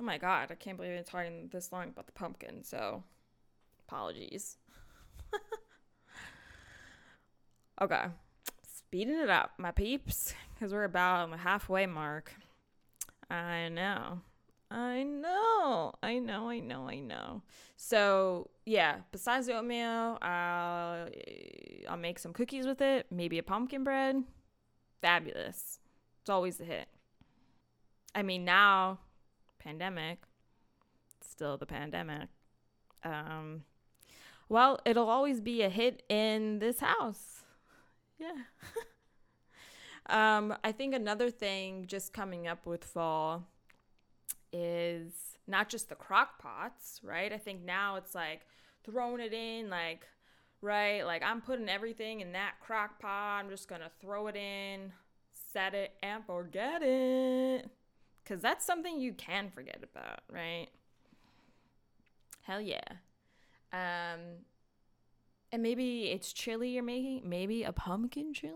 oh 0.00 0.04
my 0.04 0.18
god, 0.18 0.50
I 0.50 0.54
can't 0.54 0.76
believe 0.76 0.92
it's 0.92 1.10
talking 1.10 1.48
this 1.50 1.72
long 1.72 1.88
about 1.88 2.06
the 2.06 2.12
pumpkin. 2.12 2.62
So 2.62 3.02
Apologies. 3.88 4.58
okay. 7.80 8.04
Speeding 8.66 9.18
it 9.18 9.30
up, 9.30 9.52
my 9.56 9.70
peeps, 9.70 10.34
because 10.54 10.74
we're 10.74 10.84
about 10.84 11.20
on 11.20 11.30
the 11.30 11.38
halfway 11.38 11.86
mark. 11.86 12.34
I 13.30 13.70
know. 13.70 14.20
I 14.70 15.02
know. 15.02 15.94
I 16.02 16.18
know. 16.18 16.48
I 16.48 16.60
know. 16.60 16.88
I 16.88 17.00
know. 17.00 17.42
So, 17.76 18.50
yeah, 18.66 18.96
besides 19.12 19.46
the 19.46 19.56
oatmeal, 19.56 20.18
I'll, 20.20 21.08
I'll 21.88 21.96
make 21.96 22.18
some 22.18 22.32
cookies 22.32 22.66
with 22.66 22.80
it, 22.80 23.06
maybe 23.10 23.38
a 23.38 23.42
pumpkin 23.42 23.84
bread. 23.84 24.24
fabulous. 25.00 25.78
It's 26.20 26.28
always 26.28 26.60
a 26.60 26.64
hit. 26.64 26.88
I 28.14 28.22
mean, 28.22 28.44
now, 28.44 28.98
pandemic, 29.58 30.18
still 31.20 31.56
the 31.56 31.66
pandemic. 31.66 32.28
Um, 33.04 33.62
well, 34.48 34.80
it'll 34.84 35.08
always 35.08 35.40
be 35.40 35.62
a 35.62 35.68
hit 35.68 36.02
in 36.08 36.58
this 36.58 36.80
house. 36.80 37.42
Yeah. 38.18 38.42
um, 40.10 40.54
I 40.64 40.72
think 40.72 40.94
another 40.94 41.30
thing 41.30 41.86
just 41.86 42.12
coming 42.12 42.46
up 42.46 42.66
with 42.66 42.84
fall 42.84 43.44
is 44.52 45.12
not 45.46 45.68
just 45.68 45.88
the 45.88 45.94
crock 45.94 46.38
pots, 46.40 47.00
right? 47.02 47.32
I 47.32 47.38
think 47.38 47.64
now 47.64 47.96
it's 47.96 48.14
like 48.14 48.42
throwing 48.84 49.20
it 49.20 49.32
in, 49.32 49.70
like, 49.70 50.06
right? 50.60 51.02
Like 51.02 51.22
I'm 51.22 51.40
putting 51.40 51.68
everything 51.68 52.20
in 52.20 52.32
that 52.32 52.54
crock 52.60 53.00
pot. 53.00 53.38
I'm 53.40 53.50
just 53.50 53.68
going 53.68 53.80
to 53.80 53.90
throw 54.00 54.26
it 54.26 54.36
in, 54.36 54.92
set 55.52 55.74
it, 55.74 55.92
and 56.02 56.24
forget 56.24 56.82
it. 56.82 57.70
Because 58.22 58.42
that's 58.42 58.64
something 58.64 59.00
you 59.00 59.14
can 59.14 59.50
forget 59.50 59.82
about, 59.82 60.20
right? 60.30 60.68
Hell 62.42 62.60
yeah. 62.60 62.80
Um, 63.72 64.20
and 65.52 65.62
maybe 65.62 66.10
it's 66.10 66.32
chili 66.32 66.70
you're 66.70 66.82
making. 66.82 67.22
Maybe 67.24 67.62
a 67.62 67.72
pumpkin 67.72 68.34
chili. 68.34 68.52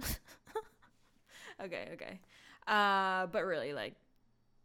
okay, 1.62 1.88
okay. 1.94 2.20
Uh, 2.66 3.26
but 3.26 3.44
really, 3.44 3.72
like 3.72 3.94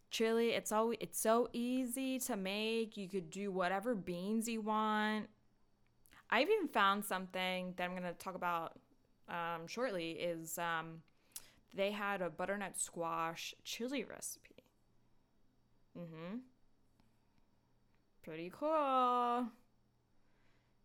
chili, 0.09 0.51
it's 0.51 0.71
all 0.71 0.93
it's 0.99 1.19
so 1.19 1.49
easy 1.53 2.19
to 2.19 2.35
make. 2.35 2.97
You 2.97 3.07
could 3.07 3.29
do 3.29 3.51
whatever 3.51 3.95
beans 3.95 4.47
you 4.47 4.61
want. 4.61 5.27
I've 6.29 6.49
even 6.49 6.67
found 6.67 7.05
something 7.05 7.73
that 7.77 7.83
I'm 7.83 7.95
gonna 7.95 8.13
talk 8.13 8.35
about 8.35 8.79
um, 9.27 9.67
shortly. 9.67 10.11
Is 10.11 10.57
um, 10.57 11.01
they 11.75 11.91
had 11.91 12.21
a 12.21 12.29
butternut 12.29 12.79
squash 12.79 13.53
chili 13.63 14.03
recipe. 14.03 14.63
Mm-hmm. 15.97 16.37
Pretty 18.23 18.51
cool. 18.57 19.47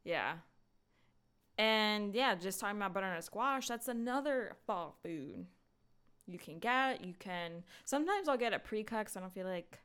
Yeah. 0.04 0.34
And 1.56 2.14
yeah, 2.14 2.34
just 2.34 2.58
talking 2.58 2.76
about 2.76 2.94
butternut 2.94 3.24
squash, 3.24 3.68
that's 3.68 3.88
another 3.88 4.56
fall 4.66 4.96
food 5.02 5.46
you 6.26 6.38
can 6.38 6.58
get. 6.58 7.04
You 7.04 7.14
can 7.18 7.64
sometimes 7.84 8.28
I'll 8.28 8.36
get 8.36 8.52
a 8.52 8.58
pre-cut 8.58 9.00
because 9.00 9.16
I 9.16 9.20
don't 9.20 9.32
feel 9.32 9.46
like 9.46 9.78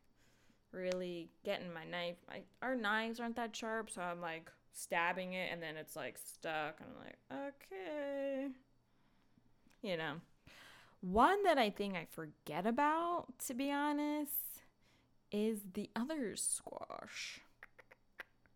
really 0.72 1.30
getting 1.44 1.74
my 1.74 1.86
knife. 1.86 2.18
My, 2.28 2.42
our 2.62 2.76
knives 2.76 3.20
aren't 3.20 3.36
that 3.36 3.56
sharp, 3.56 3.90
so 3.90 4.02
I'm 4.02 4.22
like 4.22 4.52
stabbing 4.72 5.34
it 5.34 5.50
and 5.52 5.62
then 5.62 5.76
it's 5.78 5.96
like 5.96 6.18
stuck. 6.18 6.80
And 6.80 6.90
I'm 6.90 7.06
like, 7.06 7.54
okay, 7.56 8.48
you 9.82 9.98
know. 9.98 10.16
One 11.02 11.44
that 11.44 11.58
I 11.58 11.70
think 11.70 11.96
I 11.96 12.06
forget 12.12 12.68
about, 12.68 13.28
to 13.48 13.54
be 13.54 13.72
honest, 13.72 14.34
is 15.32 15.60
the 15.74 15.90
other 15.96 16.36
squash. 16.36 17.40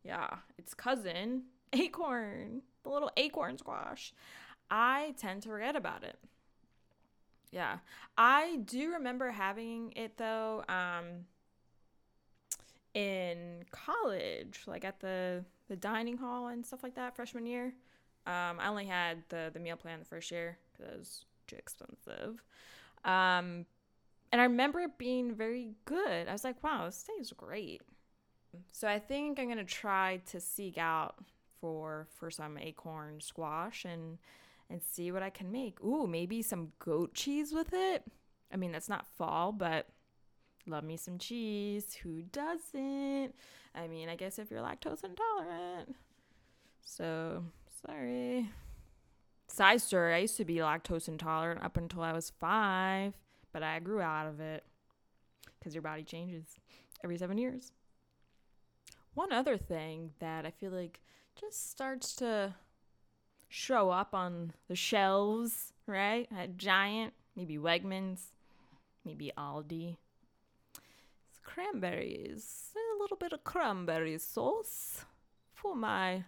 Yeah, 0.03 0.37
its 0.57 0.73
cousin, 0.73 1.43
acorn, 1.73 2.63
the 2.83 2.89
little 2.89 3.11
acorn 3.15 3.57
squash. 3.57 4.13
I 4.69 5.13
tend 5.17 5.43
to 5.43 5.49
forget 5.49 5.77
about 5.77 6.03
it. 6.03 6.17
Yeah. 7.53 7.77
I 8.17 8.57
do 8.65 8.93
remember 8.93 9.29
having 9.29 9.93
it 9.95 10.17
though 10.17 10.63
um 10.67 11.25
in 12.95 13.63
college, 13.71 14.61
like 14.67 14.85
at 14.85 14.99
the 14.99 15.45
the 15.67 15.75
dining 15.75 16.17
hall 16.17 16.47
and 16.47 16.65
stuff 16.65 16.83
like 16.83 16.95
that 16.95 17.15
freshman 17.15 17.45
year. 17.45 17.73
Um 18.25 18.59
I 18.59 18.67
only 18.67 18.85
had 18.85 19.23
the 19.29 19.51
the 19.53 19.59
meal 19.59 19.75
plan 19.77 19.99
the 19.99 20.05
first 20.05 20.31
year 20.31 20.57
cuz 20.77 21.25
too 21.47 21.55
expensive. 21.57 22.43
Um 23.05 23.65
and 24.31 24.41
I 24.41 24.45
remember 24.45 24.79
it 24.81 24.97
being 24.97 25.35
very 25.35 25.73
good. 25.85 26.27
I 26.27 26.31
was 26.33 26.43
like, 26.43 26.63
wow, 26.63 26.85
this 26.85 27.03
tastes 27.03 27.33
great. 27.33 27.81
So 28.71 28.87
I 28.87 28.99
think 28.99 29.39
I'm 29.39 29.47
gonna 29.49 29.63
try 29.63 30.21
to 30.27 30.39
seek 30.39 30.77
out 30.77 31.15
for 31.61 32.07
for 32.17 32.31
some 32.31 32.57
acorn 32.57 33.21
squash 33.21 33.85
and 33.85 34.17
and 34.73 34.81
see 34.81 35.11
what 35.11 35.21
I 35.21 35.29
can 35.29 35.51
make. 35.51 35.79
Ooh, 35.83 36.07
maybe 36.07 36.41
some 36.41 36.71
goat 36.79 37.13
cheese 37.13 37.53
with 37.53 37.73
it. 37.73 38.03
I 38.51 38.57
mean, 38.57 38.71
that's 38.71 38.89
not 38.89 39.05
fall, 39.05 39.51
but 39.51 39.87
love 40.65 40.83
me 40.83 40.97
some 40.97 41.19
cheese. 41.19 41.93
Who 42.01 42.23
doesn't? 42.23 43.35
I 43.75 43.87
mean, 43.87 44.09
I 44.09 44.15
guess 44.15 44.39
if 44.39 44.49
you're 44.49 44.61
lactose 44.61 45.03
intolerant. 45.03 45.95
So, 46.81 47.43
sorry. 47.85 48.49
Side 49.47 49.79
story 49.79 50.15
I 50.15 50.17
used 50.17 50.37
to 50.37 50.45
be 50.45 50.55
lactose 50.55 51.07
intolerant 51.07 51.63
up 51.63 51.77
until 51.77 52.01
I 52.01 52.11
was 52.11 52.31
five, 52.39 53.13
but 53.51 53.61
I 53.61 53.79
grew 53.79 54.01
out 54.01 54.25
of 54.25 54.39
it 54.39 54.63
because 55.59 55.75
your 55.75 55.83
body 55.83 56.01
changes 56.01 56.45
every 57.03 57.19
seven 57.19 57.37
years. 57.37 57.71
One 59.13 59.31
other 59.31 59.55
thing 59.55 60.13
that 60.17 60.47
I 60.47 60.49
feel 60.49 60.71
like 60.71 60.99
just 61.39 61.69
starts 61.69 62.15
to 62.15 62.55
show 63.53 63.91
up 63.91 64.15
on 64.15 64.51
the 64.67 64.75
shelves, 64.75 65.73
right? 65.85 66.27
At 66.35 66.57
Giant, 66.57 67.13
maybe 67.35 67.55
Wegmans, 67.57 68.31
maybe 69.05 69.31
Aldi. 69.37 69.97
It's 71.29 71.39
cranberries, 71.43 72.71
a 72.75 72.99
little 72.99 73.15
bit 73.15 73.31
of 73.31 73.43
cranberry 73.43 74.17
sauce 74.17 75.05
for 75.53 75.75
my 75.75 76.23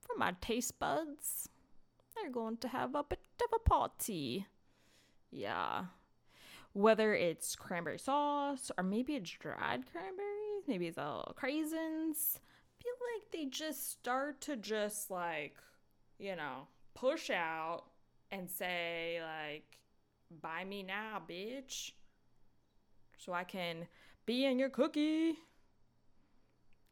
for 0.00 0.18
my 0.18 0.34
taste 0.40 0.80
buds. 0.80 1.48
They're 2.16 2.32
going 2.32 2.56
to 2.58 2.68
have 2.68 2.96
a 2.96 3.04
bit 3.04 3.20
of 3.44 3.50
a 3.54 3.68
party. 3.68 4.46
Yeah. 5.30 5.84
Whether 6.72 7.14
it's 7.14 7.54
cranberry 7.54 7.98
sauce 7.98 8.72
or 8.76 8.82
maybe 8.82 9.14
it's 9.14 9.30
dried 9.30 9.84
cranberries, 9.92 10.66
maybe 10.66 10.88
it's 10.88 10.98
all 10.98 11.36
craisins. 11.40 12.36
I 12.36 12.82
feel 12.82 12.98
like 13.14 13.30
they 13.30 13.44
just 13.44 13.92
start 13.92 14.40
to 14.42 14.56
just 14.56 15.08
like 15.08 15.54
you 16.22 16.36
know, 16.36 16.68
push 16.94 17.30
out 17.30 17.82
and 18.30 18.48
say, 18.48 19.20
like, 19.20 19.78
buy 20.40 20.64
me 20.64 20.84
now, 20.84 21.20
bitch. 21.28 21.90
So 23.18 23.32
I 23.32 23.42
can 23.42 23.88
be 24.24 24.46
in 24.46 24.58
your 24.58 24.70
cookie. 24.70 25.34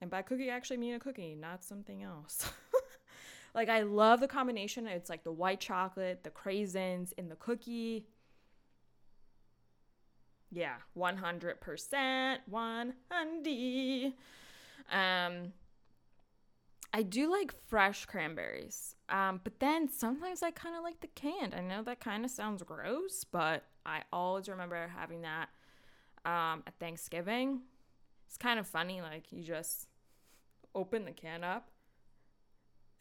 And 0.01 0.11
by 0.11 0.23
cookie, 0.23 0.51
I 0.51 0.57
actually 0.57 0.79
mean 0.79 0.95
a 0.95 0.99
cookie, 0.99 1.37
not 1.41 1.63
something 1.63 2.03
else. 2.03 2.51
like, 3.55 3.69
I 3.69 3.83
love 3.83 4.19
the 4.19 4.27
combination. 4.27 4.89
It's 4.89 5.09
like 5.09 5.23
the 5.23 5.33
white 5.33 5.61
chocolate, 5.61 6.25
the 6.25 6.31
craisins, 6.31 7.13
and 7.17 7.31
the 7.31 7.37
cookie. 7.37 8.09
Yeah, 10.51 10.75
100%. 10.99 12.39
100. 12.47 14.13
Um, 14.93 15.53
I 16.93 17.03
do 17.03 17.31
like 17.31 17.55
fresh 17.69 18.05
cranberries. 18.07 18.97
Um, 19.09 19.41
but 19.45 19.61
then 19.61 19.89
sometimes 19.89 20.43
I 20.43 20.51
kind 20.51 20.77
of 20.77 20.83
like 20.83 21.01
the 21.01 21.09
canned. 21.09 21.55
I 21.55 21.61
know 21.61 21.83
that 21.85 22.01
kind 22.01 22.25
of 22.25 22.31
sounds 22.31 22.63
gross, 22.63 23.25
but 23.25 23.65
I 23.87 24.03
always 24.13 24.49
remember 24.49 24.89
having 24.89 25.23
that 25.23 25.49
um, 26.25 26.63
at 26.67 26.75
Thanksgiving. 26.81 27.61
It's 28.27 28.37
kind 28.37 28.59
of 28.59 28.67
funny. 28.67 29.01
Like, 29.01 29.31
you 29.31 29.43
just 29.45 29.89
open 30.75 31.05
the 31.05 31.13
can 31.13 31.43
up 31.43 31.69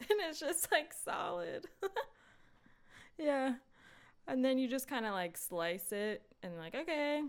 and 0.00 0.18
it's 0.28 0.40
just 0.40 0.70
like 0.70 0.92
solid. 0.92 1.66
yeah. 3.18 3.54
And 4.28 4.44
then 4.44 4.58
you 4.58 4.68
just 4.68 4.88
kind 4.88 5.04
of 5.04 5.12
like 5.12 5.36
slice 5.36 5.90
it 5.90 6.22
and, 6.42 6.56
like, 6.58 6.74
okay, 6.74 7.22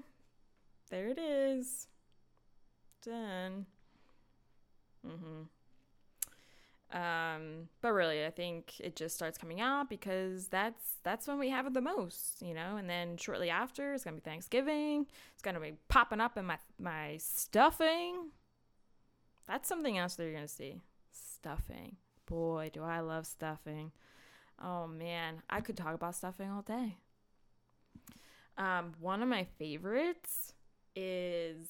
there 0.91 1.07
it 1.07 1.17
is. 1.17 1.87
Done. 3.03 3.65
Mm 5.05 5.17
hmm. 5.17 5.41
Um, 6.91 7.69
but 7.81 7.93
really, 7.93 8.25
I 8.25 8.31
think 8.31 8.73
it 8.79 8.97
just 8.97 9.15
starts 9.15 9.37
coming 9.37 9.61
out 9.61 9.89
because 9.89 10.47
that's 10.47 10.95
that's 11.03 11.25
when 11.27 11.39
we 11.39 11.49
have 11.49 11.65
it 11.65 11.73
the 11.73 11.81
most, 11.81 12.41
you 12.41 12.53
know. 12.53 12.75
And 12.75 12.89
then 12.89 13.15
shortly 13.17 13.49
after, 13.49 13.93
it's 13.93 14.03
gonna 14.03 14.17
be 14.17 14.21
Thanksgiving. 14.21 15.05
It's 15.33 15.41
gonna 15.41 15.61
be 15.61 15.73
popping 15.87 16.19
up 16.19 16.37
in 16.37 16.45
my 16.45 16.57
my 16.77 17.17
stuffing. 17.17 18.31
That's 19.47 19.69
something 19.69 19.97
else 19.97 20.15
that 20.15 20.23
you're 20.23 20.33
gonna 20.33 20.47
see. 20.47 20.81
Stuffing. 21.11 21.95
Boy, 22.25 22.71
do 22.73 22.83
I 22.83 22.99
love 22.99 23.25
stuffing. 23.25 23.91
Oh 24.61 24.85
man, 24.85 25.41
I 25.49 25.61
could 25.61 25.77
talk 25.77 25.95
about 25.95 26.15
stuffing 26.15 26.49
all 26.49 26.61
day. 26.61 26.97
Um, 28.57 28.93
one 28.99 29.23
of 29.23 29.29
my 29.29 29.45
favorites 29.57 30.53
is 30.95 31.67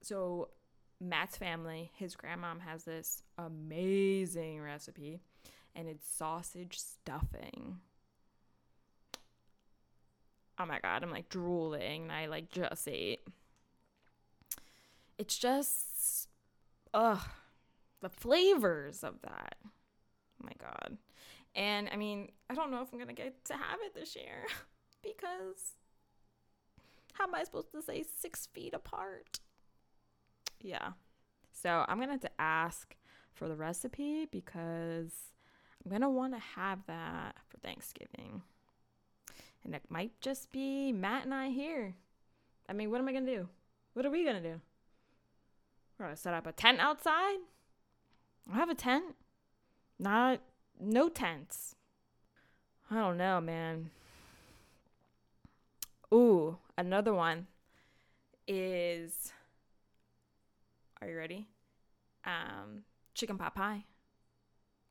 so 0.00 0.48
Matt's 1.00 1.36
family, 1.36 1.90
his 1.94 2.16
grandmom 2.16 2.60
has 2.60 2.84
this 2.84 3.22
amazing 3.36 4.60
recipe, 4.60 5.20
and 5.74 5.88
it's 5.88 6.08
sausage 6.08 6.78
stuffing. 6.78 7.78
Oh 10.58 10.66
my 10.66 10.80
god, 10.80 11.04
I'm 11.04 11.10
like 11.10 11.28
drooling, 11.28 12.02
and 12.02 12.12
I 12.12 12.26
like 12.26 12.50
just 12.50 12.88
ate. 12.88 13.20
It's 15.18 15.38
just, 15.38 16.28
ugh, 16.92 17.20
the 18.00 18.08
flavors 18.08 19.04
of 19.04 19.20
that. 19.22 19.56
Oh 19.64 20.44
my 20.44 20.52
god. 20.60 20.98
And 21.54 21.88
I 21.92 21.96
mean, 21.96 22.30
I 22.50 22.54
don't 22.54 22.70
know 22.70 22.82
if 22.82 22.92
I'm 22.92 22.98
gonna 22.98 23.12
get 23.12 23.44
to 23.46 23.54
have 23.54 23.78
it 23.84 23.94
this 23.94 24.16
year. 24.16 24.46
because 25.02 25.74
how 27.12 27.24
am 27.24 27.34
I 27.34 27.44
supposed 27.44 27.72
to 27.72 27.82
say 27.82 28.04
six 28.18 28.46
feet 28.46 28.74
apart? 28.74 29.40
Yeah. 30.60 30.90
So 31.52 31.84
I'm 31.88 31.96
going 31.96 32.08
to 32.08 32.12
have 32.12 32.20
to 32.20 32.40
ask 32.40 32.94
for 33.34 33.48
the 33.48 33.56
recipe 33.56 34.26
because 34.30 35.12
I'm 35.84 35.90
going 35.90 36.02
to 36.02 36.08
want 36.08 36.34
to 36.34 36.40
have 36.40 36.80
that 36.86 37.36
for 37.48 37.58
Thanksgiving. 37.58 38.42
And 39.64 39.74
it 39.74 39.82
might 39.88 40.12
just 40.20 40.52
be 40.52 40.92
Matt 40.92 41.24
and 41.24 41.34
I 41.34 41.48
here. 41.48 41.94
I 42.68 42.72
mean, 42.72 42.90
what 42.90 43.00
am 43.00 43.08
I 43.08 43.12
going 43.12 43.26
to 43.26 43.36
do? 43.36 43.48
What 43.94 44.06
are 44.06 44.10
we 44.10 44.24
going 44.24 44.42
to 44.42 44.42
do? 44.42 44.60
We're 45.98 46.06
going 46.06 46.16
to 46.16 46.20
set 46.20 46.34
up 46.34 46.46
a 46.46 46.52
tent 46.52 46.80
outside? 46.80 47.38
I 48.52 48.56
have 48.56 48.70
a 48.70 48.74
tent. 48.74 49.16
Not, 49.98 50.40
no 50.80 51.08
tents. 51.08 51.74
I 52.90 52.94
don't 52.96 53.18
know, 53.18 53.40
man. 53.40 53.90
Ooh, 56.12 56.58
another 56.76 57.12
one 57.12 57.48
is. 58.46 59.32
Are 61.00 61.08
you 61.08 61.16
ready? 61.16 61.46
Um, 62.24 62.82
chicken 63.14 63.38
pot 63.38 63.54
pie. 63.54 63.84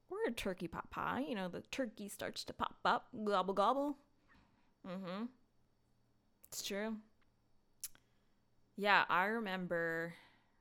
Or 0.10 0.18
a 0.28 0.32
turkey 0.32 0.68
pot 0.68 0.90
pie. 0.90 1.26
You 1.28 1.36
know, 1.36 1.50
the 1.50 1.62
turkey 1.72 2.08
starts 2.08 2.44
to 2.46 2.54
pop 2.54 2.76
up. 2.86 3.08
Gobble, 3.26 3.54
gobble. 3.54 3.98
Mm 4.88 5.00
hmm. 5.00 5.26
It's 6.48 6.64
true. 6.64 6.96
Yeah, 8.78 9.04
I 9.10 9.26
remember 9.26 10.14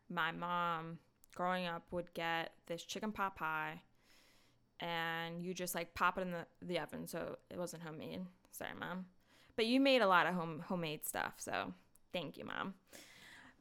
my 0.09 0.33
mom 0.33 0.99
growing 1.35 1.67
up 1.67 1.85
would 1.91 2.13
get 2.15 2.53
this 2.67 2.83
chicken 2.83 3.13
pot 3.13 3.37
pie 3.37 3.83
and 4.81 5.43
you 5.43 5.55
just 5.55 5.75
like 5.75 5.95
pop 5.95 6.19
it 6.19 6.23
in 6.23 6.31
the, 6.31 6.47
the 6.63 6.79
oven 6.79 7.07
so 7.07 7.37
it 7.51 7.59
wasn't 7.59 7.83
homemade. 7.83 8.21
Sorry, 8.51 8.71
mom. 8.79 9.07
But 9.55 9.67
you 9.67 9.81
made 9.81 10.03
a 10.03 10.07
lot 10.07 10.27
of 10.27 10.35
home 10.35 10.63
homemade 10.67 11.07
stuff, 11.07 11.35
so 11.39 11.73
thank 12.13 12.37
you, 12.37 12.45
mom. 12.45 12.75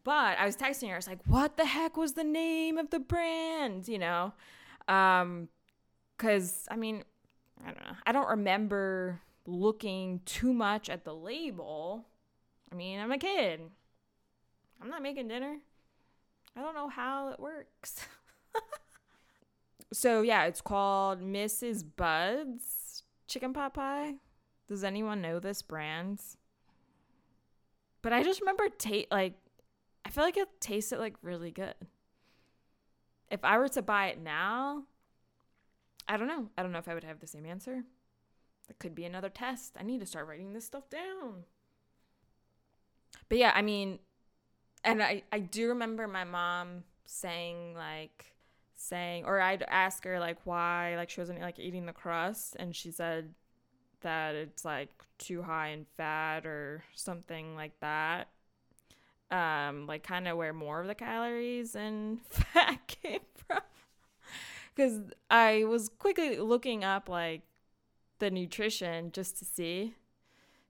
But 0.06 0.38
I 0.38 0.46
was 0.46 0.56
texting 0.56 0.88
her, 0.90 0.94
I 0.94 0.98
was 0.98 1.08
like, 1.08 1.20
what 1.26 1.58
the 1.58 1.66
heck 1.66 1.98
was 1.98 2.14
the 2.14 2.24
name 2.24 2.78
of 2.78 2.92
the 2.92 3.00
brand? 3.00 3.88
You 3.88 3.98
know? 3.98 4.34
Um, 4.88 5.50
cause 6.20 6.68
I 6.70 6.76
mean, 6.78 7.04
I 7.62 7.72
don't 7.72 7.84
know. 7.84 7.96
I 8.06 8.12
don't 8.12 8.30
remember 8.30 9.20
looking 9.48 10.22
too 10.26 10.54
much 10.54 10.92
at 10.92 11.06
the 11.06 11.16
label. 11.16 12.06
I 12.72 12.76
mean, 12.76 13.00
I'm 13.00 13.12
a 13.12 13.18
kid. 13.18 13.62
I'm 14.80 14.90
not 14.92 15.02
making 15.02 15.28
dinner. 15.28 15.58
I 16.56 16.62
don't 16.62 16.76
know 16.76 16.88
how 16.88 17.30
it 17.30 17.40
works. 17.40 18.06
so 19.92 20.22
yeah, 20.22 20.46
it's 20.46 20.62
called 20.62 21.20
Mrs. 21.20 21.84
Budd's 21.96 23.02
chicken 23.28 23.54
pot 23.54 23.74
pie. 23.74 24.14
Does 24.68 24.84
anyone 24.84 25.22
know 25.22 25.40
this 25.40 25.64
brand? 25.64 26.22
But 28.04 28.14
I 28.14 28.22
just 28.22 28.42
remember 28.42 28.70
ta- 28.70 29.08
like 29.10 29.34
feel 30.16 30.24
like 30.24 30.38
it 30.38 30.48
tasted 30.62 30.98
like 30.98 31.16
really 31.22 31.52
good. 31.52 31.76
If 33.30 33.44
I 33.44 33.58
were 33.58 33.68
to 33.70 33.82
buy 33.82 34.08
it 34.08 34.22
now, 34.22 34.84
I 36.08 36.16
don't 36.16 36.28
know. 36.28 36.48
I 36.58 36.64
don't 36.64 36.72
know 36.72 36.80
if 36.80 36.88
I 36.88 36.94
would 36.94 37.04
have 37.04 37.20
the 37.20 37.28
same 37.28 37.46
answer. 37.46 37.84
That 38.68 38.80
could 38.80 38.96
be 38.96 39.04
another 39.04 39.28
test. 39.28 39.76
I 39.78 39.84
need 39.84 40.00
to 40.00 40.06
start 40.06 40.28
writing 40.28 40.54
this 40.54 40.66
stuff 40.66 40.90
down. 40.90 41.44
But 43.28 43.40
yeah, 43.40 43.52
I 43.54 43.62
mean, 43.62 44.00
and 44.86 45.04
I, 45.04 45.24
I 45.34 45.40
do 45.40 45.68
remember 45.70 46.08
my 46.08 46.24
mom 46.24 46.84
saying 47.06 47.76
like 47.76 48.26
saying 48.78 49.26
or 49.26 49.42
I'd 49.42 49.64
ask 49.68 50.04
her 50.06 50.20
like 50.20 50.38
why 50.46 50.96
like 50.96 51.10
she 51.10 51.20
wasn't 51.20 51.42
like 51.42 51.60
eating 51.60 51.86
the 51.86 51.94
crust 51.94 52.56
and 52.58 52.76
she 52.76 52.92
said 52.92 53.34
that 54.02 54.36
it's 54.36 54.66
like 54.66 54.90
too 55.18 55.42
high 55.42 55.70
in 55.70 55.86
fat 55.98 56.46
or 56.46 56.84
something 56.94 57.56
like 57.56 57.80
that. 57.82 58.30
Um, 59.32 59.88
like 59.88 60.04
kind 60.04 60.28
of 60.28 60.38
where 60.38 60.54
more 60.54 60.82
of 60.82 60.88
the 60.88 60.96
calories 60.96 61.76
and 61.76 62.22
fat 62.30 62.88
came 62.88 63.22
from. 63.48 63.62
Because 64.74 65.00
I 65.30 65.64
was 65.64 65.90
quickly 65.90 66.38
looking 66.38 66.84
up 66.84 67.10
like 67.10 67.42
the 68.20 68.30
nutrition 68.30 69.12
just 69.12 69.38
to 69.40 69.46
see. 69.46 69.96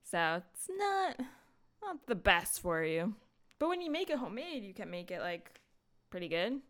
So 0.03 0.41
it's 0.43 0.69
not 0.69 1.19
not 1.81 2.07
the 2.07 2.15
best 2.15 2.61
for 2.61 2.83
you. 2.83 3.15
But 3.59 3.69
when 3.69 3.81
you 3.81 3.91
make 3.91 4.09
it 4.09 4.17
homemade, 4.17 4.63
you 4.63 4.73
can 4.73 4.89
make 4.89 5.11
it 5.11 5.19
like 5.19 5.59
pretty 6.09 6.27
good. 6.27 6.61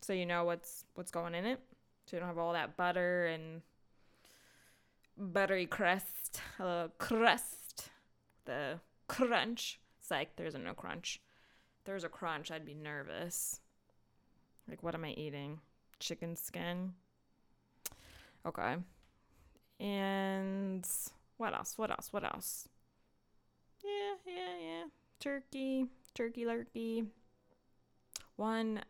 So 0.00 0.12
you 0.12 0.26
know 0.26 0.44
what's 0.44 0.84
what's 0.94 1.10
going 1.10 1.34
in 1.34 1.44
it. 1.44 1.60
So 2.06 2.16
you 2.16 2.20
don't 2.20 2.28
have 2.28 2.38
all 2.38 2.52
that 2.52 2.76
butter 2.76 3.26
and 3.26 3.62
buttery 5.16 5.66
crust, 5.66 6.40
a 6.58 6.64
little 6.64 6.88
crust, 6.98 7.90
the 8.44 8.80
crunch. 9.08 9.78
Like 10.12 10.36
there's 10.36 10.54
no 10.54 10.74
crunch. 10.74 11.20
There's 11.84 12.04
a 12.04 12.08
crunch, 12.08 12.52
I'd 12.52 12.64
be 12.64 12.74
nervous. 12.74 13.60
Like, 14.68 14.84
what 14.84 14.94
am 14.94 15.04
I 15.04 15.10
eating? 15.10 15.58
Chicken 15.98 16.36
skin. 16.36 16.92
Okay. 18.46 18.76
And 19.80 20.86
what 21.38 21.54
else? 21.54 21.76
What 21.76 21.90
else? 21.90 22.12
What 22.12 22.22
else? 22.22 22.68
Yeah, 23.82 24.32
yeah, 24.32 24.54
yeah 24.62 24.84
turkey, 25.22 25.86
turkey 26.14 26.44
lurkey. 26.44 27.06
One 28.36 28.82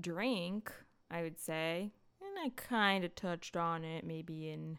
drink, 0.00 0.72
I 1.10 1.22
would 1.22 1.40
say, 1.40 1.90
and 2.20 2.38
I 2.38 2.50
kind 2.54 3.04
of 3.04 3.14
touched 3.14 3.56
on 3.56 3.82
it 3.82 4.04
maybe 4.04 4.50
in 4.50 4.78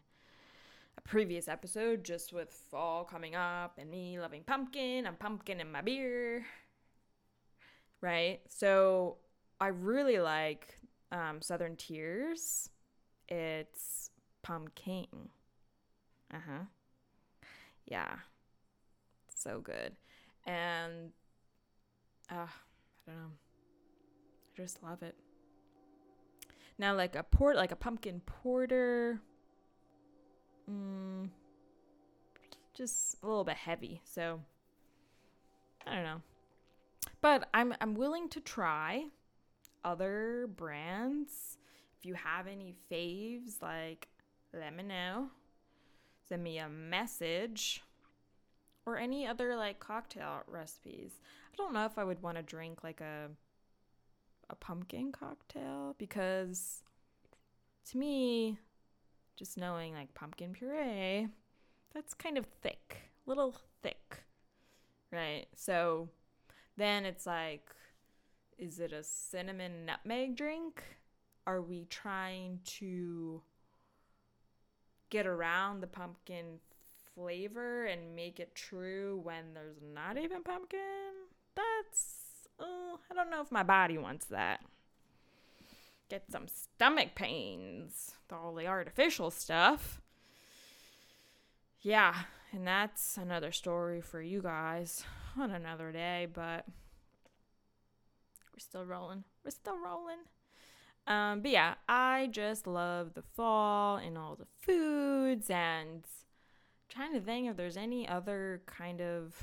previous 1.04 1.48
episode, 1.48 2.04
just 2.04 2.32
with 2.32 2.50
fall 2.70 3.04
coming 3.04 3.34
up 3.34 3.78
and 3.78 3.90
me 3.90 4.18
loving 4.18 4.42
pumpkin. 4.42 5.06
I'm 5.06 5.16
pumpkin 5.16 5.60
in 5.60 5.70
my 5.70 5.82
beer. 5.82 6.44
Right? 8.00 8.40
So 8.48 9.16
I 9.60 9.68
really 9.68 10.18
like 10.18 10.78
um, 11.12 11.40
Southern 11.40 11.76
Tier's. 11.76 12.68
It's 13.28 14.10
pumpkin. 14.42 15.06
Uh 16.32 16.38
huh. 16.46 16.64
Yeah. 17.86 18.16
So 19.34 19.60
good 19.60 19.94
and 20.46 21.10
uh, 22.30 22.34
I 22.46 22.46
don't 23.06 23.16
know. 23.16 23.30
I 23.32 24.62
just 24.62 24.82
love 24.82 25.02
it. 25.02 25.14
Now, 26.78 26.94
like 26.94 27.14
a 27.16 27.22
port, 27.22 27.56
like 27.56 27.72
a 27.72 27.76
pumpkin 27.76 28.20
porter, 28.26 29.20
mm, 30.70 31.28
just 32.74 33.16
a 33.22 33.26
little 33.26 33.44
bit 33.44 33.56
heavy. 33.56 34.00
So 34.04 34.40
I 35.86 35.94
don't 35.94 36.04
know, 36.04 36.22
but 37.20 37.48
I'm 37.54 37.74
I'm 37.80 37.94
willing 37.94 38.28
to 38.30 38.40
try 38.40 39.06
other 39.84 40.48
brands. 40.56 41.58
If 41.98 42.06
you 42.06 42.14
have 42.14 42.46
any 42.46 42.74
faves, 42.90 43.62
like 43.62 44.08
let 44.52 44.74
me 44.74 44.82
know. 44.82 45.28
Send 46.28 46.42
me 46.42 46.58
a 46.58 46.68
message 46.68 47.82
or 48.86 48.98
any 48.98 49.26
other 49.26 49.56
like 49.56 49.78
cocktail 49.78 50.42
recipes. 50.46 51.12
I 51.52 51.56
don't 51.56 51.72
know 51.72 51.84
if 51.84 51.98
I 51.98 52.04
would 52.04 52.22
want 52.22 52.36
to 52.36 52.42
drink 52.42 52.82
like 52.82 53.00
a 53.00 53.30
a 54.50 54.54
pumpkin 54.54 55.10
cocktail 55.10 55.94
because 55.98 56.82
to 57.90 57.98
me 57.98 58.58
just 59.36 59.56
knowing 59.56 59.94
like 59.94 60.14
pumpkin 60.14 60.52
puree 60.52 61.28
that's 61.92 62.14
kind 62.14 62.36
of 62.36 62.46
thick, 62.60 62.96
little 63.26 63.54
thick. 63.82 64.24
Right? 65.12 65.46
So 65.54 66.08
then 66.76 67.04
it's 67.04 67.26
like 67.26 67.70
is 68.58 68.78
it 68.78 68.92
a 68.92 69.02
cinnamon 69.02 69.84
nutmeg 69.86 70.36
drink? 70.36 70.82
Are 71.46 71.60
we 71.60 71.86
trying 71.90 72.60
to 72.78 73.42
get 75.10 75.26
around 75.26 75.80
the 75.80 75.86
pumpkin 75.86 76.58
flavor 77.14 77.86
and 77.86 78.16
make 78.16 78.40
it 78.40 78.54
true 78.54 79.20
when 79.22 79.54
there's 79.54 79.80
not 79.94 80.18
even 80.18 80.42
pumpkin, 80.42 80.80
that's, 81.54 82.48
oh, 82.58 82.98
I 83.10 83.14
don't 83.14 83.30
know 83.30 83.40
if 83.40 83.52
my 83.52 83.62
body 83.62 83.98
wants 83.98 84.26
that. 84.26 84.60
Get 86.08 86.30
some 86.30 86.46
stomach 86.48 87.14
pains 87.14 88.12
with 88.22 88.38
all 88.38 88.54
the 88.54 88.66
artificial 88.66 89.30
stuff. 89.30 90.00
Yeah, 91.80 92.14
and 92.52 92.66
that's 92.66 93.16
another 93.16 93.52
story 93.52 94.00
for 94.00 94.20
you 94.22 94.40
guys 94.42 95.04
on 95.38 95.50
another 95.50 95.92
day, 95.92 96.26
but 96.32 96.66
we're 98.52 98.58
still 98.58 98.84
rolling. 98.84 99.24
We're 99.44 99.50
still 99.50 99.78
rolling. 99.78 100.18
Um, 101.06 101.40
but 101.40 101.50
yeah, 101.50 101.74
I 101.88 102.28
just 102.30 102.66
love 102.66 103.14
the 103.14 103.24
fall 103.36 103.96
and 103.96 104.16
all 104.16 104.36
the 104.36 104.46
foods 104.62 105.50
and 105.50 106.04
trying 106.88 107.12
to 107.12 107.20
think 107.20 107.50
if 107.50 107.56
there's 107.56 107.76
any 107.76 108.08
other 108.08 108.62
kind 108.66 109.00
of 109.00 109.34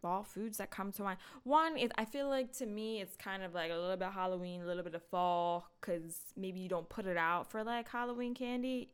fall 0.00 0.22
foods 0.22 0.58
that 0.58 0.70
come 0.70 0.92
to 0.92 1.02
mind. 1.02 1.18
One 1.44 1.76
is 1.76 1.90
I 1.96 2.04
feel 2.04 2.28
like 2.28 2.52
to 2.58 2.66
me 2.66 3.00
it's 3.00 3.16
kind 3.16 3.42
of 3.42 3.54
like 3.54 3.70
a 3.70 3.76
little 3.76 3.96
bit 3.96 4.08
Halloween, 4.10 4.62
a 4.62 4.66
little 4.66 4.82
bit 4.82 4.94
of 4.94 5.02
fall, 5.02 5.68
because 5.80 6.16
maybe 6.36 6.60
you 6.60 6.68
don't 6.68 6.88
put 6.88 7.06
it 7.06 7.16
out 7.16 7.50
for 7.50 7.64
like 7.64 7.88
Halloween 7.88 8.34
candy. 8.34 8.90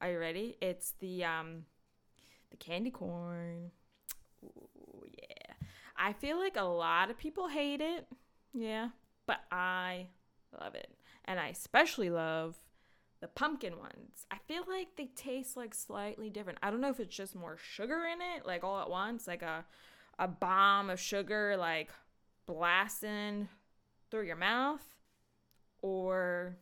Are 0.00 0.10
you 0.10 0.18
ready? 0.18 0.56
It's 0.60 0.92
the 1.00 1.24
um 1.24 1.64
the 2.50 2.56
candy 2.56 2.90
corn. 2.90 3.70
Ooh, 4.44 5.04
yeah. 5.06 5.54
I 5.96 6.12
feel 6.14 6.38
like 6.38 6.56
a 6.56 6.62
lot 6.62 7.10
of 7.10 7.18
people 7.18 7.48
hate 7.48 7.80
it. 7.80 8.06
Yeah. 8.54 8.88
But 9.26 9.40
I 9.52 10.06
love 10.58 10.74
it. 10.74 10.90
And 11.26 11.38
I 11.38 11.48
especially 11.48 12.10
love 12.10 12.56
the 13.20 13.28
pumpkin 13.28 13.78
ones. 13.78 14.24
I 14.30 14.38
feel 14.48 14.64
like 14.66 14.96
they 14.96 15.10
taste 15.14 15.56
like 15.56 15.74
slightly 15.74 16.30
different. 16.30 16.58
I 16.62 16.70
don't 16.70 16.80
know 16.80 16.90
if 16.90 17.00
it's 17.00 17.14
just 17.14 17.34
more 17.34 17.56
sugar 17.58 18.00
in 18.06 18.20
it, 18.20 18.46
like 18.46 18.64
all 18.64 18.80
at 18.80 18.90
once, 18.90 19.26
like 19.26 19.42
a 19.42 19.64
a 20.20 20.28
bomb 20.28 20.90
of 20.90 21.00
sugar 21.00 21.56
like 21.56 21.90
blasting 22.46 23.48
through 24.10 24.26
your 24.26 24.36
mouth 24.36 24.84
or 25.80 26.56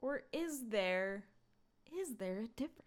or 0.00 0.22
is 0.32 0.68
there 0.68 1.24
is 2.00 2.16
there 2.16 2.38
a 2.38 2.48
difference? 2.48 2.84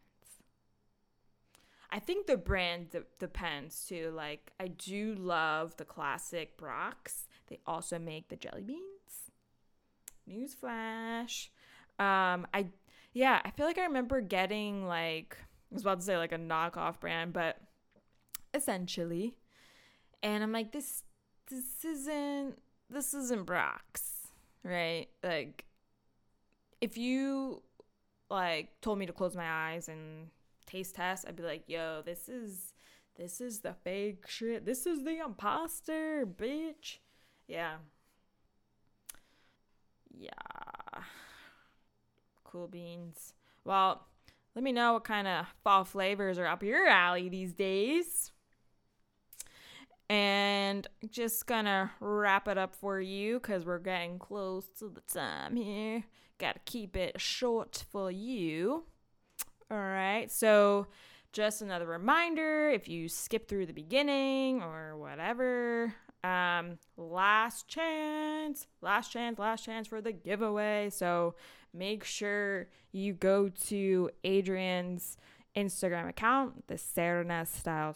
I 1.92 2.00
think 2.00 2.28
the 2.28 2.38
brand 2.38 2.92
de- 2.92 3.04
depends 3.20 3.86
too. 3.86 4.12
Like 4.16 4.52
I 4.60 4.70
do 4.70 5.16
love 5.16 5.76
the 5.78 5.86
classic 5.86 6.58
Brach's 6.58 7.28
They 7.48 7.60
also 7.66 8.00
make 8.00 8.30
the 8.30 8.36
jelly 8.38 8.64
beans. 8.64 9.32
Newsflash. 10.30 11.50
Um, 12.00 12.48
I 12.54 12.68
yeah, 13.12 13.42
I 13.44 13.52
feel 13.52 13.66
like 13.66 13.78
I 13.78 13.86
remember 13.86 14.22
getting 14.22 14.88
like 14.88 15.38
I 15.72 15.74
was 15.74 15.82
about 15.82 16.00
to 16.00 16.06
say 16.06 16.18
like 16.18 16.32
a 16.32 16.38
knockoff 16.38 17.00
brand, 17.02 17.34
but 17.34 17.60
essentially, 18.54 19.36
and 20.24 20.44
I'm 20.44 20.52
like 20.52 20.72
this 20.72 21.04
this 21.50 21.86
isn't 21.86 22.58
this 22.90 23.14
isn't 23.14 23.46
Brach's, 23.46 24.28
right? 24.64 25.08
Like 25.24 25.66
if 26.82 26.98
you 26.98 27.62
like 28.30 28.70
told 28.82 29.00
me 29.00 29.06
to 29.06 29.14
close 29.14 29.36
my 29.36 29.72
eyes 29.72 29.88
and 29.88 30.28
taste 30.66 30.96
test, 30.96 31.26
I'd 31.28 31.36
be 31.36 31.44
like, 31.44 31.64
yo, 31.68 32.02
this 32.06 32.30
is 32.30 32.74
this 33.16 33.42
is 33.42 33.60
the 33.62 33.74
fake 33.74 34.28
shit. 34.28 34.66
This 34.66 34.86
is 34.86 35.04
the 35.04 35.20
imposter, 35.24 36.26
bitch. 36.26 37.00
Yeah. 37.48 37.78
Yeah. 40.16 40.32
Cool 42.44 42.68
beans. 42.68 43.34
Well, 43.64 44.06
let 44.56 44.64
me 44.64 44.72
know 44.72 44.94
what 44.94 45.04
kind 45.04 45.28
of 45.28 45.46
fall 45.64 45.84
flavors 45.84 46.38
are 46.38 46.46
up 46.46 46.64
your 46.64 46.88
alley 46.88 47.30
these 47.30 47.54
days. 47.54 48.32
And 50.78 51.12
just 51.12 51.48
gonna 51.48 51.92
wrap 52.00 52.48
it 52.48 52.56
up 52.56 52.76
for 52.76 53.02
you 53.02 53.40
because 53.40 53.66
we're 53.66 53.80
getting 53.80 54.20
close 54.20 54.70
to 54.78 54.90
the 54.90 55.02
time 55.12 55.56
here. 55.56 56.04
Gotta 56.38 56.60
keep 56.66 56.96
it 56.96 57.20
short 57.20 57.84
for 57.92 58.12
you. 58.12 58.84
All 59.72 59.78
right. 59.78 60.30
So, 60.30 60.86
just 61.34 61.64
another 61.64 61.88
reminder 61.88 62.70
if 62.70 62.88
you 62.88 63.10
skip 63.10 63.48
through 63.48 63.66
the 63.66 63.74
beginning 63.74 64.62
or 64.62 64.96
whatever, 64.98 65.96
um, 66.24 66.78
last 66.96 67.68
chance, 67.68 68.68
last 68.82 69.12
chance, 69.12 69.40
last 69.40 69.66
chance 69.66 69.88
for 69.88 70.00
the 70.00 70.12
giveaway. 70.12 70.92
So, 70.92 71.34
make 71.74 72.04
sure 72.04 72.68
you 72.92 73.14
go 73.14 73.50
to 73.50 74.12
Adrian's 74.24 75.18
Instagram 75.56 76.08
account, 76.08 76.68
the 76.68 76.76
Serna 76.76 77.48
Style 77.48 77.94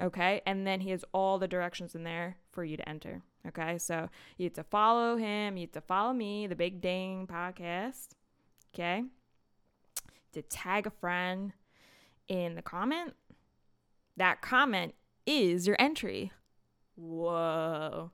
Okay. 0.00 0.40
And 0.46 0.66
then 0.66 0.80
he 0.80 0.90
has 0.90 1.04
all 1.12 1.38
the 1.38 1.48
directions 1.48 1.94
in 1.94 2.04
there 2.04 2.36
for 2.52 2.64
you 2.64 2.76
to 2.76 2.88
enter. 2.88 3.22
Okay. 3.48 3.78
So 3.78 4.08
you 4.36 4.44
have 4.44 4.54
to 4.54 4.64
follow 4.64 5.16
him. 5.16 5.56
You 5.56 5.62
have 5.62 5.72
to 5.72 5.80
follow 5.80 6.12
me, 6.12 6.46
the 6.46 6.56
Big 6.56 6.80
Dane 6.80 7.26
podcast. 7.26 8.08
Okay 8.74 9.04
to 10.34 10.42
tag 10.42 10.86
a 10.86 10.90
friend 10.90 11.52
in 12.28 12.54
the 12.54 12.62
comment, 12.62 13.14
that 14.16 14.42
comment 14.42 14.94
is 15.26 15.66
your 15.66 15.76
entry. 15.78 16.30
Whoa. 16.96 18.10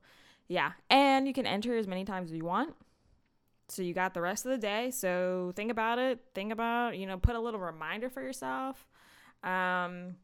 Yeah. 0.48 0.72
And 0.88 1.26
you 1.26 1.34
can 1.34 1.46
enter 1.46 1.76
as 1.76 1.86
many 1.86 2.04
times 2.04 2.30
as 2.30 2.36
you 2.36 2.44
want. 2.44 2.74
So 3.68 3.82
you 3.82 3.94
got 3.94 4.14
the 4.14 4.20
rest 4.20 4.46
of 4.46 4.52
the 4.52 4.58
day. 4.58 4.90
So 4.90 5.52
think 5.54 5.70
about 5.70 5.98
it. 5.98 6.20
Think 6.34 6.52
about, 6.52 6.96
you 6.96 7.06
know, 7.06 7.18
put 7.18 7.36
a 7.36 7.40
little 7.40 7.60
reminder 7.60 8.08
for 8.08 8.22
yourself. 8.22 8.86
Um 9.42 10.16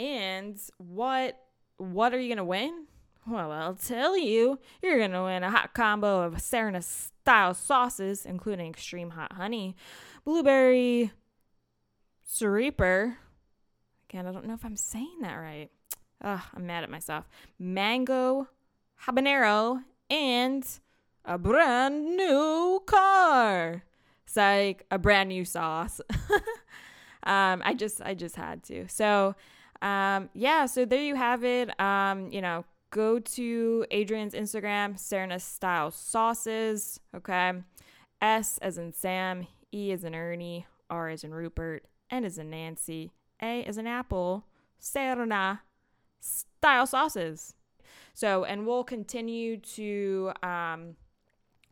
and 0.00 0.58
what 0.78 1.38
what 1.76 2.14
are 2.14 2.18
you 2.18 2.28
to 2.38 2.44
win? 2.44 2.86
Well, 3.26 3.52
I'll 3.52 3.74
tell 3.74 4.16
you. 4.16 4.58
You're 4.82 4.98
to 5.12 5.22
win 5.22 5.44
a 5.44 5.50
hot 5.50 5.74
combo 5.74 6.22
of 6.22 6.34
Serna 6.36 6.82
style 6.82 7.52
sauces, 7.52 8.24
including 8.24 8.70
extreme 8.70 9.10
hot 9.10 9.34
honey, 9.34 9.76
blueberry 10.24 11.12
Reaper. 12.40 13.18
Again, 14.08 14.26
I 14.26 14.32
don't 14.32 14.46
know 14.46 14.54
if 14.54 14.64
I'm 14.64 14.76
saying 14.76 15.18
that 15.20 15.34
right. 15.34 15.70
Ugh, 16.22 16.40
I'm 16.54 16.66
mad 16.66 16.82
at 16.82 16.90
myself. 16.90 17.28
Mango 17.58 18.48
habanero 19.04 19.84
and 20.08 20.66
a 21.24 21.36
brand 21.36 22.16
new 22.16 22.82
car. 22.86 23.84
It's 24.24 24.36
like 24.36 24.86
a 24.90 24.98
brand 24.98 25.28
new 25.28 25.44
sauce. 25.44 26.00
um, 27.24 27.62
I 27.64 27.74
just 27.76 28.00
I 28.00 28.14
just 28.14 28.36
had 28.36 28.62
to. 28.64 28.88
So 28.88 29.34
um, 29.82 30.28
yeah, 30.34 30.66
so 30.66 30.84
there 30.84 31.02
you 31.02 31.14
have 31.14 31.44
it. 31.44 31.78
Um, 31.80 32.30
you 32.30 32.40
know, 32.40 32.64
go 32.90 33.18
to 33.18 33.86
Adrian's 33.90 34.34
Instagram, 34.34 34.94
Serna 34.98 35.40
Style 35.40 35.90
Sauces. 35.90 37.00
Okay. 37.14 37.52
S 38.20 38.58
as 38.58 38.76
in 38.76 38.92
Sam, 38.92 39.46
E 39.72 39.92
as 39.92 40.04
in 40.04 40.14
Ernie, 40.14 40.66
R 40.90 41.08
as 41.08 41.24
in 41.24 41.32
Rupert, 41.32 41.84
N 42.10 42.24
as 42.24 42.38
in 42.38 42.50
Nancy, 42.50 43.12
A 43.40 43.64
as 43.64 43.78
in 43.78 43.86
Apple, 43.86 44.44
Serna 44.80 45.60
Style 46.20 46.86
Sauces. 46.86 47.54
So, 48.12 48.44
and 48.44 48.66
we'll 48.66 48.84
continue 48.84 49.56
to, 49.56 50.32
um, 50.42 50.96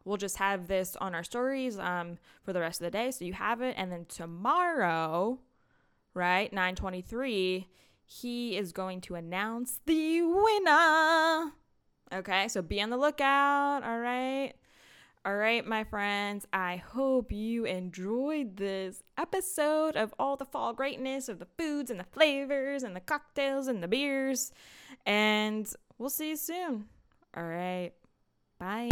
we'll 0.05 0.17
just 0.17 0.39
have 0.39 0.69
this 0.69 0.97
on 0.97 1.15
our 1.15 1.25
stories 1.25 1.79
um, 1.79 2.19
for 2.43 2.53
the 2.53 2.61
rest 2.61 2.81
of 2.81 2.87
the 2.87 2.91
day. 2.91 3.11
So 3.11 3.25
you 3.25 3.35
have 3.35 3.61
it. 3.61 3.75
And 3.77 3.93
then 3.93 4.07
tomorrow, 4.09 5.39
right, 6.15 6.51
923, 6.51 7.69
he 8.09 8.57
is 8.57 8.73
going 8.73 9.03
to 9.03 9.15
announce 9.15 9.81
the 9.85 10.23
winner. 10.23 11.53
Okay, 12.13 12.49
so 12.49 12.63
be 12.63 12.81
on 12.81 12.89
the 12.89 12.97
lookout. 12.97 13.83
All 13.85 13.99
right. 13.99 14.55
All 15.27 15.37
right, 15.37 15.67
my 15.67 15.85
friends, 15.85 16.47
I 16.55 16.77
hope 16.77 17.33
you 17.33 17.67
enjoyed 17.67 18.57
this 18.57 19.03
episode 19.19 19.95
of 19.95 20.15
all 20.19 20.37
the 20.37 20.47
fall 20.47 20.73
greatness 20.73 21.29
of 21.29 21.39
the 21.39 21.49
foods 21.59 21.91
and 21.91 22.01
the 22.01 22.05
flavors 22.05 22.83
and 22.83 22.97
the 22.97 23.01
cocktails 23.01 23.67
and 23.67 23.83
the 23.83 23.89
beers. 23.89 24.53
And 25.05 25.71
we'll 25.99 26.09
see 26.09 26.31
you 26.31 26.37
soon. 26.37 26.87
All 27.37 27.45
right. 27.45 27.93
Bye. 28.59 28.89